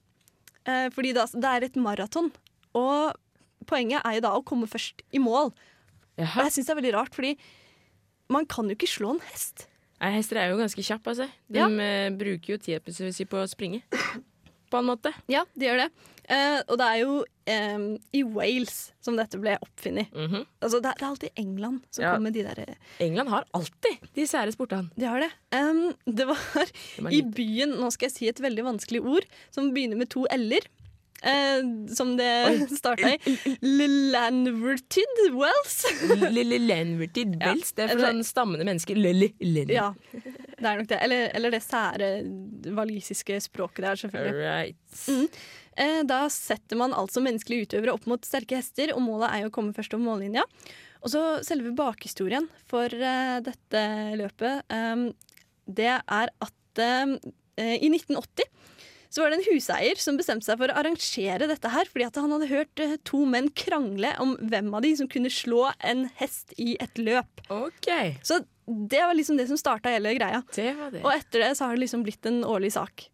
Eh, 0.69 0.87
fordi 0.95 1.15
da, 1.17 1.27
det 1.33 1.51
er 1.51 1.67
et 1.67 1.79
maraton. 1.81 2.31
Og 2.79 3.17
poenget 3.67 4.01
er 4.05 4.19
jo 4.19 4.21
da 4.29 4.33
å 4.39 4.45
komme 4.47 4.69
først 4.71 5.03
i 5.13 5.19
mål. 5.23 5.53
Og 6.21 6.39
jeg 6.45 6.53
syns 6.53 6.67
det 6.69 6.75
er 6.75 6.81
veldig 6.83 6.95
rart, 6.97 7.15
fordi 7.17 7.35
man 8.31 8.47
kan 8.47 8.69
jo 8.71 8.77
ikke 8.77 8.89
slå 8.91 9.15
en 9.17 9.23
hest. 9.31 9.67
Nei, 10.01 10.15
hester 10.17 10.39
er 10.41 10.51
jo 10.53 10.61
ganske 10.61 10.81
kjappe, 10.85 11.13
altså. 11.13 11.27
De 11.51 11.59
Ja. 11.61 11.67
eh, 11.69 12.11
bruker 12.17 12.55
jo 12.55 12.59
tida 12.59 13.13
si 13.13 13.25
på 13.29 13.37
å 13.43 13.49
springe. 13.51 13.83
På 14.71 14.79
en 14.79 14.87
måte. 14.87 15.11
Ja, 15.29 15.45
de 15.59 15.67
gjør 15.67 15.77
det. 15.83 15.91
Eh, 16.31 16.61
og 16.71 16.79
det 16.79 16.87
er 16.87 16.99
jo 17.03 17.25
eh, 17.51 17.99
i 18.15 18.23
Wales 18.23 18.93
som 19.03 19.17
dette 19.19 19.37
ble 19.41 19.57
oppfunnet. 19.61 20.13
Mhm. 20.15 20.45
altså, 20.63 20.79
det, 20.81 20.93
er, 20.93 20.95
det 20.95 21.03
er 21.03 21.09
alltid 21.11 21.31
England 21.43 21.81
som 21.91 22.05
Ja. 22.05 22.13
kommer 22.15 22.31
med 22.31 22.35
de 22.35 22.43
der 22.47 22.59
eh, 22.69 22.75
England 23.01 23.29
har 23.31 23.45
alltid 23.53 23.99
de 24.15 24.27
sære 24.31 24.53
sportene. 24.55 24.91
De 24.97 25.05
har 25.11 25.19
det. 25.21 25.31
Um, 25.53 25.93
det 26.07 26.27
var 26.31 26.71
i 27.11 27.21
byen 27.23 27.75
Nå 27.81 27.91
skal 27.91 28.09
jeg 28.09 28.15
si 28.15 28.29
et 28.31 28.39
veldig 28.41 28.63
vanskelig 28.65 29.03
ord 29.03 29.27
som 29.51 29.73
begynner 29.75 29.99
med 29.99 30.09
to 30.09 30.25
l-er. 30.31 30.63
Eh, 31.23 31.61
som 31.95 32.17
det 32.19 32.69
starta 32.79 33.13
i. 33.15 33.37
Lanvertid 34.13 35.21
Wells. 35.37 35.85
Lille 36.31 36.59
Wells. 36.99 37.73
Det 37.73 37.85
er 37.85 37.89
for 37.89 37.97
eller- 37.99 38.07
sånn 38.13 38.25
stammende 38.25 38.67
mennesker. 38.69 38.97
Ja, 39.75 39.89
det 40.11 40.67
er 40.67 40.77
nok 40.83 40.89
det. 40.91 41.01
Eller, 41.05 41.31
eller 41.37 41.51
det 41.55 41.63
sære 41.65 42.11
walisiske 42.77 43.41
språket 43.45 43.87
der, 43.87 44.01
selvfølgelig. 44.05 44.45
Right. 44.45 45.03
Mm. 45.09 45.27
Eh, 45.81 46.03
Da 46.09 46.23
setter 46.33 46.77
man 46.81 46.93
altså 46.97 47.23
menneskelige 47.25 47.69
utøvere 47.69 47.95
opp 47.97 48.07
mot 48.11 48.25
sterke 48.27 48.59
hester, 48.61 48.93
og 48.97 49.03
målet 49.07 49.31
er 49.33 49.45
jo 49.45 49.51
å 49.53 49.55
komme 49.55 49.75
først 49.77 49.95
over 49.97 50.05
mållinja. 50.09 50.45
Og 51.01 51.13
så 51.15 51.21
selve 51.47 51.73
bakhistorien 51.77 52.49
for 52.69 52.93
eh, 52.93 53.39
dette 53.47 53.85
løpet, 54.21 54.67
eh, 54.69 55.07
det 55.71 55.93
er 55.95 56.33
at 56.43 56.83
eh, 56.85 57.17
i 57.61 57.89
1980 57.93 58.49
så 59.11 59.25
var 59.25 59.33
det 59.33 59.41
en 59.41 59.49
huseier 59.51 59.99
som 59.99 60.19
bestemte 60.19 60.47
seg 60.47 60.59
for 60.61 60.71
å 60.71 60.77
arrangere 60.79 61.49
dette 61.51 61.71
her, 61.73 61.89
fordi 61.91 62.07
han 62.15 62.35
hadde 62.37 62.51
hørt 62.51 62.83
eh, 62.83 62.95
to 63.07 63.25
menn 63.27 63.51
krangle 63.59 64.13
om 64.23 64.37
hvem 64.39 64.71
av 64.77 64.85
de 64.87 64.93
som 65.01 65.11
kunne 65.11 65.33
slå 65.35 65.65
en 65.87 66.05
hest 66.21 66.55
i 66.63 66.77
et 66.83 67.01
løp. 67.03 67.43
Så 68.27 68.39
det 68.71 69.01
var 69.03 69.17
liksom 69.19 69.41
det 69.41 69.49
som 69.51 69.59
starta 69.59 69.91
hele 69.91 70.15
greia. 70.15 70.45
Det 70.55 70.71
var 70.79 70.95
det. 70.95 71.03
Og 71.03 71.11
etter 71.11 71.43
det 71.43 71.55
så 71.59 71.67
har 71.67 71.75
det 71.75 71.85
liksom 71.85 72.05
blitt 72.07 72.31
en 72.31 72.45
årlig 72.47 72.71
sak. 72.77 73.09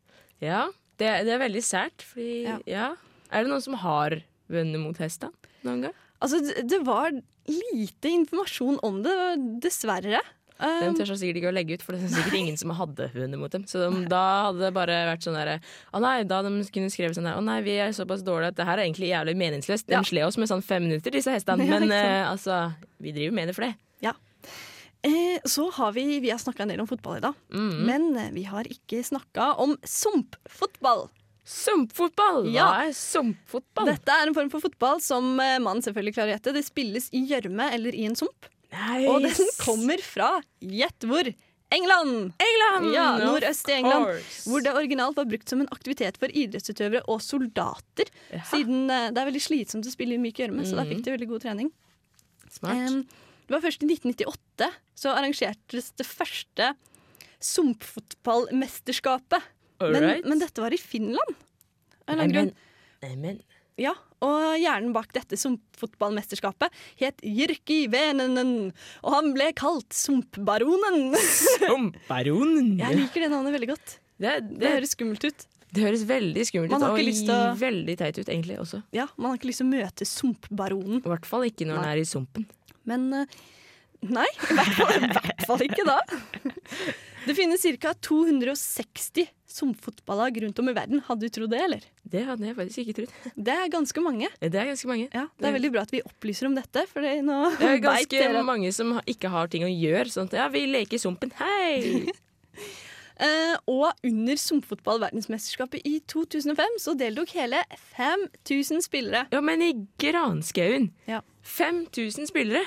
Ja, 0.44 0.66
det, 1.00 1.12
det 1.24 1.32
er 1.32 1.40
veldig 1.40 1.64
sært, 1.64 2.04
fordi 2.04 2.44
ja. 2.68 2.90
Er 3.32 3.44
det 3.44 3.50
noen 3.50 3.64
som 3.64 3.78
har 3.80 4.20
vunnet 4.52 4.82
mot 4.82 5.00
hest 5.00 5.24
da? 5.24 5.32
Noen 5.64 5.88
gang? 5.88 5.96
Altså, 6.20 6.40
det, 6.44 6.66
det 6.68 6.82
var 6.86 7.12
lite 7.48 8.12
informasjon 8.12 8.78
om 8.84 9.00
det, 9.04 9.16
dessverre. 9.64 10.20
Den 10.58 10.88
Um, 10.88 10.94
tør 10.96 11.10
sikkert 11.20 11.36
ikke 11.36 11.50
å 11.50 11.54
legge 11.54 11.74
ut, 11.76 11.82
for 11.84 11.92
det 11.92 12.04
er 12.06 12.08
sikkert 12.14 12.32
ingen 12.38 12.56
som 12.56 12.70
hadde 12.70 13.10
hunder 13.12 13.36
mot 13.38 13.50
dem. 13.52 13.64
Så 13.68 13.82
de, 13.90 14.06
da 14.08 14.22
hadde 14.46 14.58
det 14.64 14.70
bare 14.72 14.94
vært 15.10 15.22
sånn 15.26 15.34
derre 15.36 15.58
Å 15.92 16.00
nei, 16.00 16.22
da 16.24 16.38
de 16.42 16.48
kunne 16.72 16.88
skrevet 16.88 17.14
sånn 17.18 17.24
der 17.28 17.36
Å 17.36 17.42
nei, 17.44 17.58
vi 17.66 17.74
er 17.76 17.92
såpass 17.92 18.22
dårlige 18.24 18.54
at 18.54 18.56
det 18.56 18.64
her 18.64 18.78
er 18.78 18.86
egentlig 18.86 19.10
jævlig 19.12 19.36
meningsløst. 19.36 19.86
De 19.86 19.92
Ja. 19.92 20.00
sled 20.02 20.24
oss 20.24 20.38
med 20.38 20.48
sånn 20.48 20.62
fem 20.64 20.82
minutter, 20.88 21.10
disse 21.12 21.28
hestene. 21.30 21.66
Men 21.68 21.90
uh, 21.92 22.30
altså, 22.32 22.72
vi 23.04 23.12
driver 23.12 23.34
med 23.36 23.48
det 23.48 23.54
for 23.54 23.62
det. 23.68 23.74
ja. 24.00 24.12
Eh, 25.04 25.38
så 25.46 25.70
har 25.76 25.92
vi 25.92 26.18
Vi 26.20 26.30
har 26.30 26.38
snakka 26.38 26.62
en 26.64 26.68
del 26.72 26.80
om 26.80 26.86
fotball 26.88 27.18
i 27.18 27.20
dag, 27.20 27.34
Mhm. 27.52 27.84
men 27.86 28.16
eh, 28.16 28.30
vi 28.32 28.42
har 28.48 28.64
ikke 28.64 29.04
snakka 29.04 29.56
om 29.58 29.76
sumpfotball. 29.84 31.10
Sumpfotball? 31.44 32.48
Ja. 32.50 32.64
Hva 32.72 32.88
er 32.88 32.92
sumpfotball? 32.96 33.86
Dette 33.92 34.08
er 34.10 34.26
en 34.26 34.34
form 34.34 34.50
for 34.50 34.60
fotball 34.64 35.00
som 35.04 35.36
man 35.36 35.78
selvfølgelig 35.84 36.14
klarer 36.16 36.32
å 36.32 36.36
gjette. 36.40 36.52
Det 36.56 36.64
spilles 36.66 37.08
i 37.14 37.22
gjørme 37.28 37.68
eller 37.76 37.94
i 37.94 38.04
en 38.08 38.16
sump. 38.18 38.48
Og 39.10 39.22
den 39.24 39.50
kommer 39.60 40.00
fra, 40.02 40.30
gjett 40.60 41.06
hvor, 41.06 41.28
England! 41.74 42.32
England! 42.38 42.94
Ja, 42.94 43.18
Nordøst 43.18 43.68
i 43.70 43.72
England. 43.80 44.22
Hvor 44.46 44.60
det 44.62 44.72
originalt 44.78 45.16
var 45.18 45.26
brukt 45.26 45.48
som 45.50 45.60
en 45.62 45.70
aktivitet 45.74 46.18
for 46.20 46.28
idrettsutøvere 46.30 47.02
og 47.10 47.18
soldater. 47.24 48.06
Siden 48.50 48.90
eh, 48.92 49.10
det 49.10 49.18
er 49.22 49.26
veldig 49.30 49.42
slitsomt 49.42 49.86
å 49.88 49.90
spille 49.92 50.14
i 50.14 50.22
myk 50.22 50.38
gjørme, 50.42 50.62
så 50.66 50.74
da 50.78 50.84
fikk 50.86 51.02
de 51.06 51.14
veldig 51.16 51.30
god 51.32 51.40
trening. 51.42 51.68
Smart. 52.54 52.78
Em, 52.78 53.02
det 53.46 53.52
var 53.54 53.62
først 53.66 53.82
i 53.82 53.86
1998 53.90 54.70
så 55.02 55.08
arrangertes 55.14 55.86
det 55.98 56.06
første 56.06 56.64
sumpfotballmesterskapet. 57.46 59.42
Men, 59.82 60.22
men 60.24 60.38
dette 60.40 60.62
var 60.62 60.72
i 60.72 60.80
Finland. 60.80 61.30
Av 62.06 62.14
en 62.14 62.14
eller 62.14 62.22
annen 62.22 62.30
men, 62.30 62.36
grunn. 62.36 62.52
Amen. 63.10 63.36
Ja, 63.76 63.92
og 64.24 64.56
hjernen 64.60 64.92
bak 64.96 65.10
dette 65.12 65.36
sumpfotballmesterskapet 65.36 66.72
het 67.02 67.20
Jyrki 67.26 67.82
Venenen, 67.92 68.70
og 69.04 69.12
han 69.12 69.32
ble 69.36 69.50
kalt 69.58 69.92
Sumpbaronen. 69.96 71.12
Sumpbaronen? 71.20 72.72
Jeg 72.82 72.96
liker 73.02 73.26
det 73.26 73.30
navnet 73.32 73.56
veldig 73.56 73.68
godt. 73.74 73.98
Det, 74.16 74.32
Det 74.56 74.72
høres 74.78 74.94
skummelt 74.96 75.26
ut. 75.28 75.46
Det 75.76 75.82
høres 75.84 76.06
veldig 76.08 76.44
skummelt 76.48 76.72
ut, 76.72 76.78
og 76.80 76.96
å- 77.34 77.50
veldig 77.60 77.96
teit 78.00 78.16
ut 78.22 78.28
egentlig 78.32 78.56
også. 78.62 78.80
Ja, 78.96 79.08
Man 79.18 79.30
har 79.32 79.36
ikke 79.40 79.50
lyst 79.50 79.60
til 79.60 79.68
å 79.68 79.74
møte 79.74 80.06
Sumpbaronen. 80.08 81.02
I 81.04 81.10
hvert 81.12 81.26
fall 81.28 81.44
ikke 81.50 81.66
når 81.68 81.82
den 81.82 81.90
er 81.90 82.00
i 82.00 82.06
sumpen. 82.08 82.46
Men 82.88 83.10
Uh, 83.12 83.26
nei, 84.12 84.26
i 84.28 84.54
hvert 84.56 84.74
fall, 84.78 84.96
i 84.96 85.12
hvert 85.12 85.46
fall 85.48 85.62
ikke 85.66 85.84
da. 85.88 85.98
Det 87.26 87.34
finnes 87.34 87.64
ca. 87.82 87.92
260 88.06 89.26
sumpfotballag 89.56 90.36
rundt 90.42 90.58
om 90.62 90.68
i 90.68 90.74
verden. 90.76 91.00
Hadde 91.06 91.26
du 91.26 91.32
trodd 91.32 91.50
det, 91.54 91.60
eller? 91.64 91.84
Det 92.06 92.22
hadde 92.28 92.46
jeg 92.46 92.56
faktisk 92.58 92.82
ikke 92.82 92.94
trodd. 93.00 93.14
Det 93.48 93.54
er 93.56 93.70
ganske 93.72 94.02
mange. 94.04 94.28
Det 94.42 94.54
er 94.60 94.68
ganske 94.70 94.90
mange. 94.90 95.08
Ja, 95.14 95.24
Det 95.40 95.48
er 95.48 95.56
veldig 95.56 95.72
bra 95.74 95.84
at 95.86 95.94
vi 95.94 96.02
opplyser 96.06 96.48
om 96.50 96.54
dette, 96.58 96.84
for 96.90 97.02
det, 97.06 97.16
nå 97.26 97.38
Det 97.56 97.70
er 97.72 97.82
ganske 97.88 98.22
at- 98.28 98.44
mange 98.46 98.70
som 98.76 98.96
ikke 99.08 99.30
har 99.32 99.50
ting 99.52 99.64
å 99.66 99.72
gjøre. 99.72 100.06
Sånn 100.12 100.28
at 100.30 100.38
ja, 100.38 100.46
vi 100.52 100.66
leker 100.70 101.02
sumpen, 101.02 101.32
hei! 101.40 102.06
Eh, 103.16 103.54
og 103.72 103.86
under 104.04 104.36
sumpfotball-verdensmesterskapet 104.40 105.86
i 105.88 105.98
2005 106.10 106.76
så 106.82 106.92
deltok 106.98 107.32
hele 107.38 107.62
5000 107.96 108.84
spillere. 108.84 109.24
Ja, 109.32 109.40
men 109.44 109.64
i 109.64 109.72
granskauen! 110.00 110.90
Ja. 111.08 111.22
5000 111.46 112.28
spillere! 112.28 112.64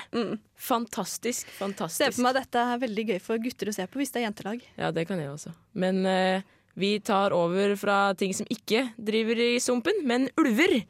Fantastisk, 0.60 1.50
fantastisk. 1.58 2.02
Se 2.02 2.16
for 2.16 2.26
meg 2.26 2.38
dette 2.40 2.64
er 2.72 2.82
veldig 2.82 3.06
gøy 3.12 3.20
for 3.22 3.42
gutter 3.42 3.70
å 3.70 3.76
se 3.76 3.86
på 3.86 4.00
hvis 4.00 4.10
det 4.14 4.22
er 4.22 4.26
jentelag. 4.26 4.64
Ja, 4.80 4.90
det 4.96 5.06
kan 5.08 5.20
jeg 5.22 5.30
også. 5.30 5.54
Men 5.78 6.02
uh, 6.08 6.42
vi 6.80 6.96
tar 7.04 7.36
over 7.36 7.76
fra 7.78 8.00
ting 8.18 8.34
som 8.36 8.48
ikke 8.50 8.88
driver 8.98 9.38
i 9.44 9.52
sumpen, 9.62 10.02
men 10.08 10.28
ulver. 10.40 10.80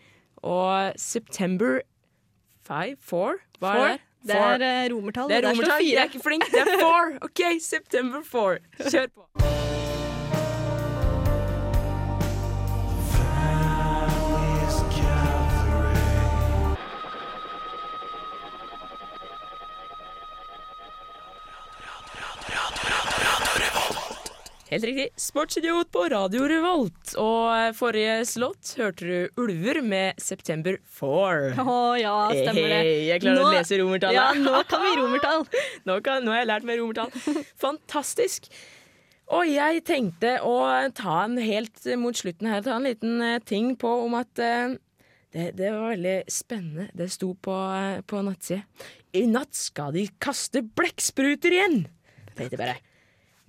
Og 0.40 0.96
September 1.00 1.82
5? 2.64 2.96
4? 2.96 3.40
Hva 3.60 3.74
Four. 3.74 3.84
er 3.84 3.98
det? 3.98 4.06
Det 4.26 4.36
er 4.36 4.66
eh, 4.66 4.82
romertall. 4.92 5.28
Det 5.30 5.38
er 5.40 5.48
romertall. 5.48 5.86
Jeg 5.86 6.02
er 6.02 6.10
ikke 6.12 6.22
flink. 6.24 6.44
Det 6.52 6.60
er 6.60 6.74
four. 6.80 7.16
OK, 7.28 7.46
September 7.60 8.20
4. 8.26 8.90
Kjør 8.90 9.08
på. 9.14 9.59
Helt 24.70 24.84
riktig. 24.84 25.08
Sportsidiot 25.18 25.88
på 25.90 26.04
Radio 26.12 26.44
Revolt. 26.46 27.14
Og 27.18 27.46
eh, 27.50 27.72
forrige 27.74 28.20
slått 28.30 28.76
hørte 28.78 29.06
du 29.08 29.40
Ulver 29.42 29.80
med 29.82 30.20
September 30.22 30.76
4. 30.94 31.56
Å 31.58 31.78
ja, 31.98 32.12
stemmer 32.30 32.68
det. 32.70 32.76
Hey, 32.76 32.92
jeg 33.08 33.22
klarer 33.24 33.48
å 33.48 33.54
lese 33.56 33.80
romertallet. 33.80 34.14
Ja, 34.14 34.28
nå 34.38 34.60
kan 34.70 34.84
vi 34.84 34.92
romertall. 35.00 35.42
nå, 35.90 35.96
kan, 36.06 36.22
nå 36.22 36.30
har 36.30 36.44
jeg 36.44 36.48
lært 36.52 36.68
meg 36.68 36.78
romertall. 36.78 37.10
Fantastisk. 37.58 38.46
Og 39.34 39.50
jeg 39.50 39.82
tenkte 39.90 40.36
å 40.46 40.54
ta 40.94 41.16
en 41.24 41.34
helt 41.42 41.82
mot 41.98 42.20
slutten 42.20 42.50
her, 42.52 42.62
ta 42.62 42.76
en 42.78 42.86
liten 42.86 43.18
eh, 43.26 43.40
ting 43.42 43.72
på 43.78 43.90
om 44.04 44.14
at 44.20 44.42
eh, 44.42 44.76
det, 45.34 45.48
det 45.58 45.72
var 45.74 45.96
veldig 45.96 46.14
spennende. 46.30 46.86
Det 46.94 47.08
sto 47.10 47.32
på, 47.34 47.56
eh, 47.74 48.04
på 48.06 48.22
nattsida. 48.22 48.62
I 49.18 49.24
natt 49.26 49.58
skal 49.58 49.98
de 49.98 50.06
kaste 50.22 50.62
blekkspruter 50.62 51.58
igjen! 51.58 51.76
Tenkte 52.38 52.54
jeg 52.54 52.62
bare. 52.62 52.78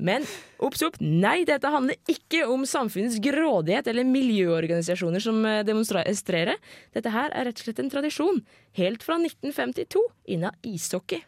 Men 0.02 0.26
obs, 0.62 0.82
opp, 0.86 0.98
nei, 1.02 1.44
dette 1.48 1.70
handler 1.70 2.00
ikke 2.10 2.48
om 2.50 2.66
samfunnets 2.68 3.20
grådighet 3.22 3.90
eller 3.92 4.08
miljøorganisasjoner 4.10 5.24
som 5.24 5.44
eh, 5.46 5.62
demonstrerer. 5.68 6.58
Dette 6.96 7.14
her 7.14 7.34
er 7.36 7.50
rett 7.50 7.62
og 7.62 7.68
slett 7.68 7.84
en 7.84 7.92
tradisjon, 7.94 8.42
helt 8.80 9.06
fra 9.06 9.20
1952, 9.22 10.02
innen 10.34 10.58
ishockey. 10.66 11.22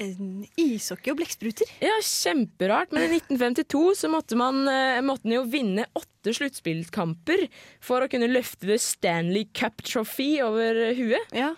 En 0.00 0.46
ishockey 0.56 1.12
og 1.12 1.18
blekkspruter? 1.20 1.68
Ja, 1.84 1.98
kjemperart. 2.04 2.94
Men 2.96 3.10
i 3.10 3.18
1952 3.18 3.82
så 4.00 4.10
måtte 4.12 4.38
man, 4.40 4.64
eh, 4.68 5.02
måtte 5.04 5.28
man 5.28 5.36
jo 5.36 5.44
vinne 5.52 5.86
åtte 5.96 6.32
sluttspillkamper 6.36 7.46
for 7.80 8.04
å 8.04 8.10
kunne 8.12 8.30
løfte 8.30 8.68
The 8.68 8.80
Stanley 8.80 9.48
Cup 9.52 9.84
Trophy 9.84 10.34
over 10.44 10.94
huet. 10.96 11.32
Ja. 11.36 11.52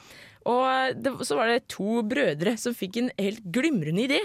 Og 0.50 0.98
det, 1.00 1.14
så 1.24 1.38
var 1.38 1.48
det 1.48 1.68
to 1.72 2.02
brødre 2.04 2.58
som 2.60 2.76
fikk 2.76 2.98
en 3.00 3.10
helt 3.16 3.44
glimrende 3.54 4.04
idé. 4.04 4.20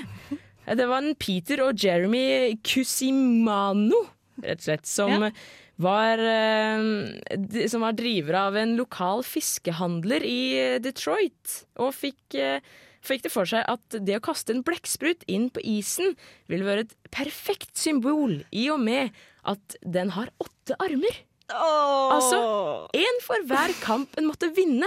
Det 0.76 0.86
var 0.90 1.02
en 1.02 1.16
Peter 1.16 1.64
og 1.66 1.80
Jeremy 1.82 2.58
Cusimano, 2.66 4.04
rett 4.44 4.60
og 4.62 4.68
slett, 4.68 4.86
som 4.86 5.24
Ja. 5.24 5.32
var, 5.80 6.20
eh, 6.20 7.68
som 7.68 7.82
var 7.82 7.94
driver 7.94 8.36
av 8.36 8.56
en 8.56 8.76
lokal 8.78 9.24
fiskehandler 9.24 10.22
i 10.24 10.80
Detroit. 10.80 11.66
Og 11.78 11.94
fikk, 11.94 12.36
eh, 12.36 12.60
fikk 13.02 13.24
det 13.24 13.32
for 13.32 13.46
seg 13.46 13.64
at 13.68 13.82
det 13.90 14.20
å 14.20 14.22
kaste 14.22 14.52
en 14.52 14.64
blekksprut 14.64 15.24
inn 15.28 15.50
på 15.50 15.62
isen 15.64 16.16
ville 16.48 16.66
være 16.66 16.82
et 16.82 16.96
perfekt 17.12 17.76
symbol, 17.78 18.44
i 18.52 18.70
og 18.70 18.80
med 18.82 19.12
at 19.46 19.76
den 19.82 20.10
har 20.12 20.30
åtte 20.40 20.76
armer. 20.80 21.16
Altså 21.50 22.90
én 22.94 23.22
for 23.26 23.42
hver 23.48 23.74
kamp 23.82 24.10
en 24.18 24.28
måtte 24.30 24.54
vinne. 24.54 24.86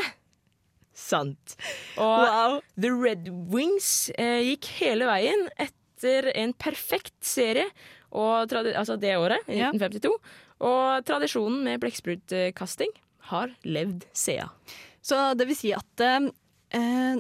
Sant. 0.95 1.57
Og 1.97 2.23
Wow. 2.27 2.61
The 2.81 2.91
Red 2.93 3.29
Wings 3.53 4.11
eh, 4.19 4.41
gikk 4.53 4.69
hele 4.81 5.09
veien 5.09 5.47
etter 5.61 6.31
en 6.37 6.53
perfekt 6.59 7.15
serie, 7.25 7.67
og 8.13 8.51
altså 8.53 8.99
det 9.01 9.15
året, 9.17 9.41
Ja. 9.49 9.71
1952. 9.73 10.19
Og 10.63 11.05
tradisjonen 11.09 11.63
med 11.65 11.81
blekksprutkasting 11.83 12.93
har 13.33 13.51
levd 13.65 14.05
sea. 14.13 14.49
Så 15.03 15.33
det 15.39 15.49
vil 15.49 15.57
si 15.59 15.73
at 15.75 16.05
eh, 16.07 16.29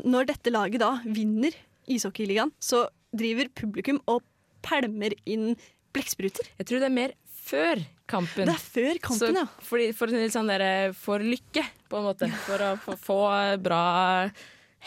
når 0.05 0.29
dette 0.31 0.53
laget 0.53 0.79
da 0.83 0.93
vinner 1.05 1.55
ishockeyligaen, 1.91 2.53
så 2.63 2.85
driver 3.13 3.49
publikum 3.59 3.99
og 4.07 4.23
pælmer 4.63 5.15
inn 5.27 5.57
blekkspruter. 5.93 6.47
Jeg 6.61 6.67
tror 6.69 6.79
det 6.85 6.89
er 6.89 6.95
mer 6.95 7.17
før 7.43 7.83
kampen. 8.13 8.49
Det 8.49 8.55
er 8.55 8.65
før 8.77 9.03
kampen, 9.09 9.39
ja. 9.43 9.45
fordi, 9.67 9.91
for, 9.97 10.13
sånn 10.33 10.51
der, 10.53 10.65
for 10.97 11.25
lykke, 11.25 11.65
på 11.91 12.01
en 12.01 12.07
måte. 12.11 12.29
For 12.47 12.65
å 12.65 12.73
få, 12.85 12.97
få 13.01 13.21
bra 13.65 13.85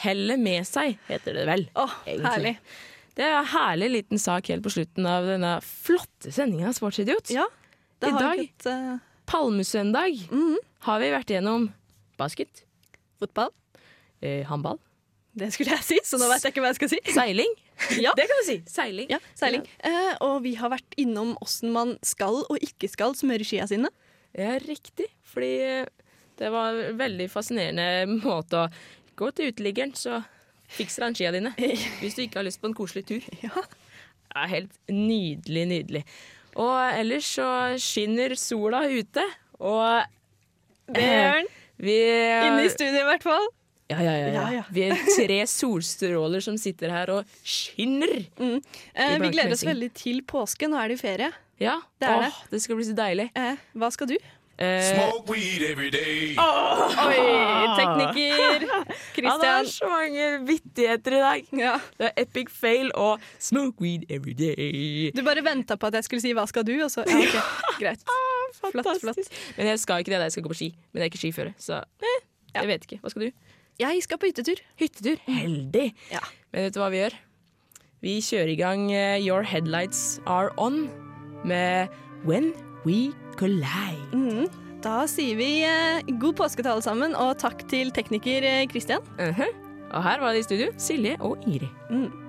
hellet 0.05 0.41
med 0.41 0.67
seg, 0.67 0.99
heter 1.09 1.39
det 1.39 1.47
vel. 1.49 1.65
Åh, 1.79 1.97
egentlig. 2.05 2.29
herlig. 2.29 2.55
Det 3.15 3.23
er 3.23 3.37
en 3.37 3.47
herlig 3.47 3.91
liten 3.93 4.19
sak 4.19 4.49
helt 4.51 4.65
på 4.65 4.73
slutten 4.73 5.05
av 5.07 5.27
denne 5.29 5.53
flotte 5.63 6.33
sendinga 6.35 6.67
av 6.71 6.75
Sportsidiot. 6.75 7.31
Ja, 7.31 7.45
det 8.03 8.09
I 8.11 8.15
har 8.17 8.25
dag, 8.25 8.41
et, 8.43 8.65
eh, 8.67 8.97
palmesøndag, 9.31 10.25
har 10.87 10.99
vi 10.99 11.11
vært 11.13 11.31
gjennom 11.31 11.69
basket, 12.19 12.65
fotball. 13.21 13.53
eh, 14.21 14.43
håndball, 14.47 14.79
Det 15.35 15.49
skulle 15.51 15.75
jeg 15.75 15.83
si, 15.83 15.99
så 16.07 16.19
nå 16.19 16.29
vet 16.31 16.45
jeg 16.45 16.53
ikke 16.53 16.63
hva 16.63 16.71
jeg 16.71 16.79
skal 16.79 16.91
si. 16.93 16.99
seiling. 17.15 17.55
Ja. 17.99 18.13
Det 18.15 18.23
kan 18.29 18.39
du 18.39 18.45
si. 18.47 18.57
Seiling. 18.71 19.09
Ja, 19.11 19.19
seiling. 19.35 19.65
Eh, 19.83 20.13
og 20.23 20.37
vi 20.45 20.53
har 20.55 20.71
vært 20.71 20.95
innom 21.01 21.33
åssen 21.43 21.73
man 21.75 21.97
skal 22.07 22.45
og 22.45 22.63
ikke 22.63 22.87
skal 22.87 23.17
smøre 23.19 23.43
skia 23.47 23.67
sine. 23.67 23.91
Ja, 24.35 24.53
riktig. 24.63 25.09
Fordi 25.27 25.83
det 26.39 26.51
var 26.51 26.79
en 26.85 26.99
veldig 26.99 27.27
fascinerende 27.31 28.15
måte 28.23 28.63
å 28.63 28.69
gå 29.19 29.31
til 29.35 29.51
uteliggeren, 29.51 29.91
så 29.95 30.21
fikser 30.71 31.07
han 31.07 31.15
skia 31.17 31.33
dine. 31.35 31.51
Hvis 32.01 32.15
du 32.15 32.23
ikke 32.25 32.41
har 32.41 32.47
lyst 32.47 32.63
på 32.63 32.71
en 32.71 32.77
koselig 32.77 33.05
tur. 33.11 33.27
Ja. 33.43 33.51
Det 34.35 34.41
er 34.43 34.51
helt 34.51 34.79
nydelig, 34.91 35.67
nydelig. 35.69 36.01
Og 36.59 36.75
ellers 36.95 37.27
så 37.37 37.47
skinner 37.79 38.35
sola 38.39 38.81
ute, 38.87 39.23
og 39.59 40.03
den. 40.95 41.47
vi 41.79 41.95
Inne 41.99 42.65
i 42.65 42.71
studiet, 42.71 43.03
i 43.03 43.07
hvert 43.07 43.23
fall. 43.23 43.47
Ja, 43.91 43.99
ja, 44.01 44.13
ja, 44.33 44.45
ja. 44.49 44.63
Vi 44.73 44.81
er 44.87 44.95
tre 45.13 45.43
solstråler 45.45 46.41
som 46.41 46.55
sitter 46.57 46.89
her 46.89 47.11
og 47.19 47.35
skinner. 47.45 48.15
Eh, 48.41 49.17
vi 49.21 49.29
gleder 49.29 49.53
oss 49.53 49.61
veldig 49.67 49.91
til 49.93 50.23
påske. 50.25 50.65
Nå 50.71 50.79
er 50.81 50.89
det 50.89 50.97
jo 50.97 51.03
ferie. 51.03 51.27
Ja, 51.61 51.77
Det 52.01 52.07
er 52.09 52.17
Åh, 52.17 52.23
det. 52.25 52.49
det 52.55 52.61
skal 52.63 52.75
bli 52.79 52.85
så 52.87 52.95
deilig. 52.97 53.29
Eh, 53.37 53.55
hva 53.77 53.91
skal 53.93 54.09
du? 54.09 54.15
Eh, 54.57 54.81
Smoke 54.89 55.29
weed 55.31 55.61
every 55.69 55.89
day. 55.91 56.33
Oi, 56.39 57.21
tekniker! 57.77 58.65
ja, 58.71 58.79
det 58.87 58.97
Christian. 59.13 59.45
er 59.45 59.69
så 59.69 59.89
mange 59.91 60.27
vittigheter 60.47 61.17
i 61.17 61.21
dag. 61.23 61.49
Ja. 61.61 61.73
Det 61.99 62.09
er 62.09 62.21
epic 62.25 62.49
fail 62.55 62.89
og 62.95 63.19
smoke 63.37 63.83
weed 63.83 64.05
every 64.09 64.33
day. 64.33 65.11
Du 65.15 65.21
bare 65.27 65.43
venta 65.45 65.75
på 65.77 65.87
at 65.91 65.99
jeg 65.99 66.07
skulle 66.09 66.23
si 66.23 66.33
'hva 66.33 66.47
skal 66.47 66.63
du', 66.63 66.81
og 66.83 66.91
så 66.91 67.03
ja, 67.05 67.17
ok, 67.19 67.35
greit. 67.83 68.01
Flott, 68.55 68.71
flott. 68.71 68.85
Fantastisk. 69.03 69.31
Men 69.57 69.67
jeg 69.67 69.79
skal 69.79 69.99
ikke 70.01 70.11
det, 70.15 70.21
jeg 70.25 70.31
skal 70.31 70.43
gå 70.43 70.49
på 70.55 70.59
ski. 70.63 70.69
Men 70.93 71.01
jeg 71.01 71.05
er 71.05 71.11
ikke 71.13 71.23
skiføre, 71.25 71.53
så 71.59 71.83
eh, 72.01 72.21
jeg 72.55 72.67
vet 72.67 72.87
ikke. 72.87 72.99
Hva 73.03 73.09
skal 73.11 73.21
du? 73.27 73.31
Jeg 73.79 74.03
skal 74.05 74.19
på 74.21 74.29
hyttetur. 74.29 74.61
Hyttetur. 74.79 75.19
Heldig. 75.27 75.89
Ja. 76.13 76.23
Men 76.53 76.67
vet 76.67 76.75
du 76.75 76.79
hva 76.79 76.91
vi 76.93 77.01
gjør? 77.01 77.17
Vi 78.05 78.13
kjører 78.23 78.51
i 78.53 78.59
gang 78.59 78.85
eh, 78.93 79.17
Your 79.19 79.43
Headlights 79.43 80.21
Are 80.25 80.53
On 80.61 80.85
med 81.43 81.91
When 82.23 82.53
We 82.85 83.11
Collide. 83.39 84.07
Mm. 84.13 84.47
Da 84.85 85.03
sier 85.09 85.35
vi 85.39 85.49
eh, 85.67 86.05
god 86.21 86.37
påske 86.39 86.63
til 86.63 86.71
alle 86.71 86.85
sammen, 86.85 87.17
og 87.19 87.35
takk 87.41 87.65
til 87.67 87.91
tekniker 87.91 88.47
Kristian. 88.71 89.03
Uh 89.19 89.35
-huh. 89.35 89.51
Og 89.91 90.03
her 90.03 90.19
var 90.19 90.33
det 90.33 90.39
i 90.39 90.43
studio 90.43 90.71
Silje 90.77 91.17
og 91.19 91.37
Ingrid. 91.47 91.69
Mm. 91.89 92.24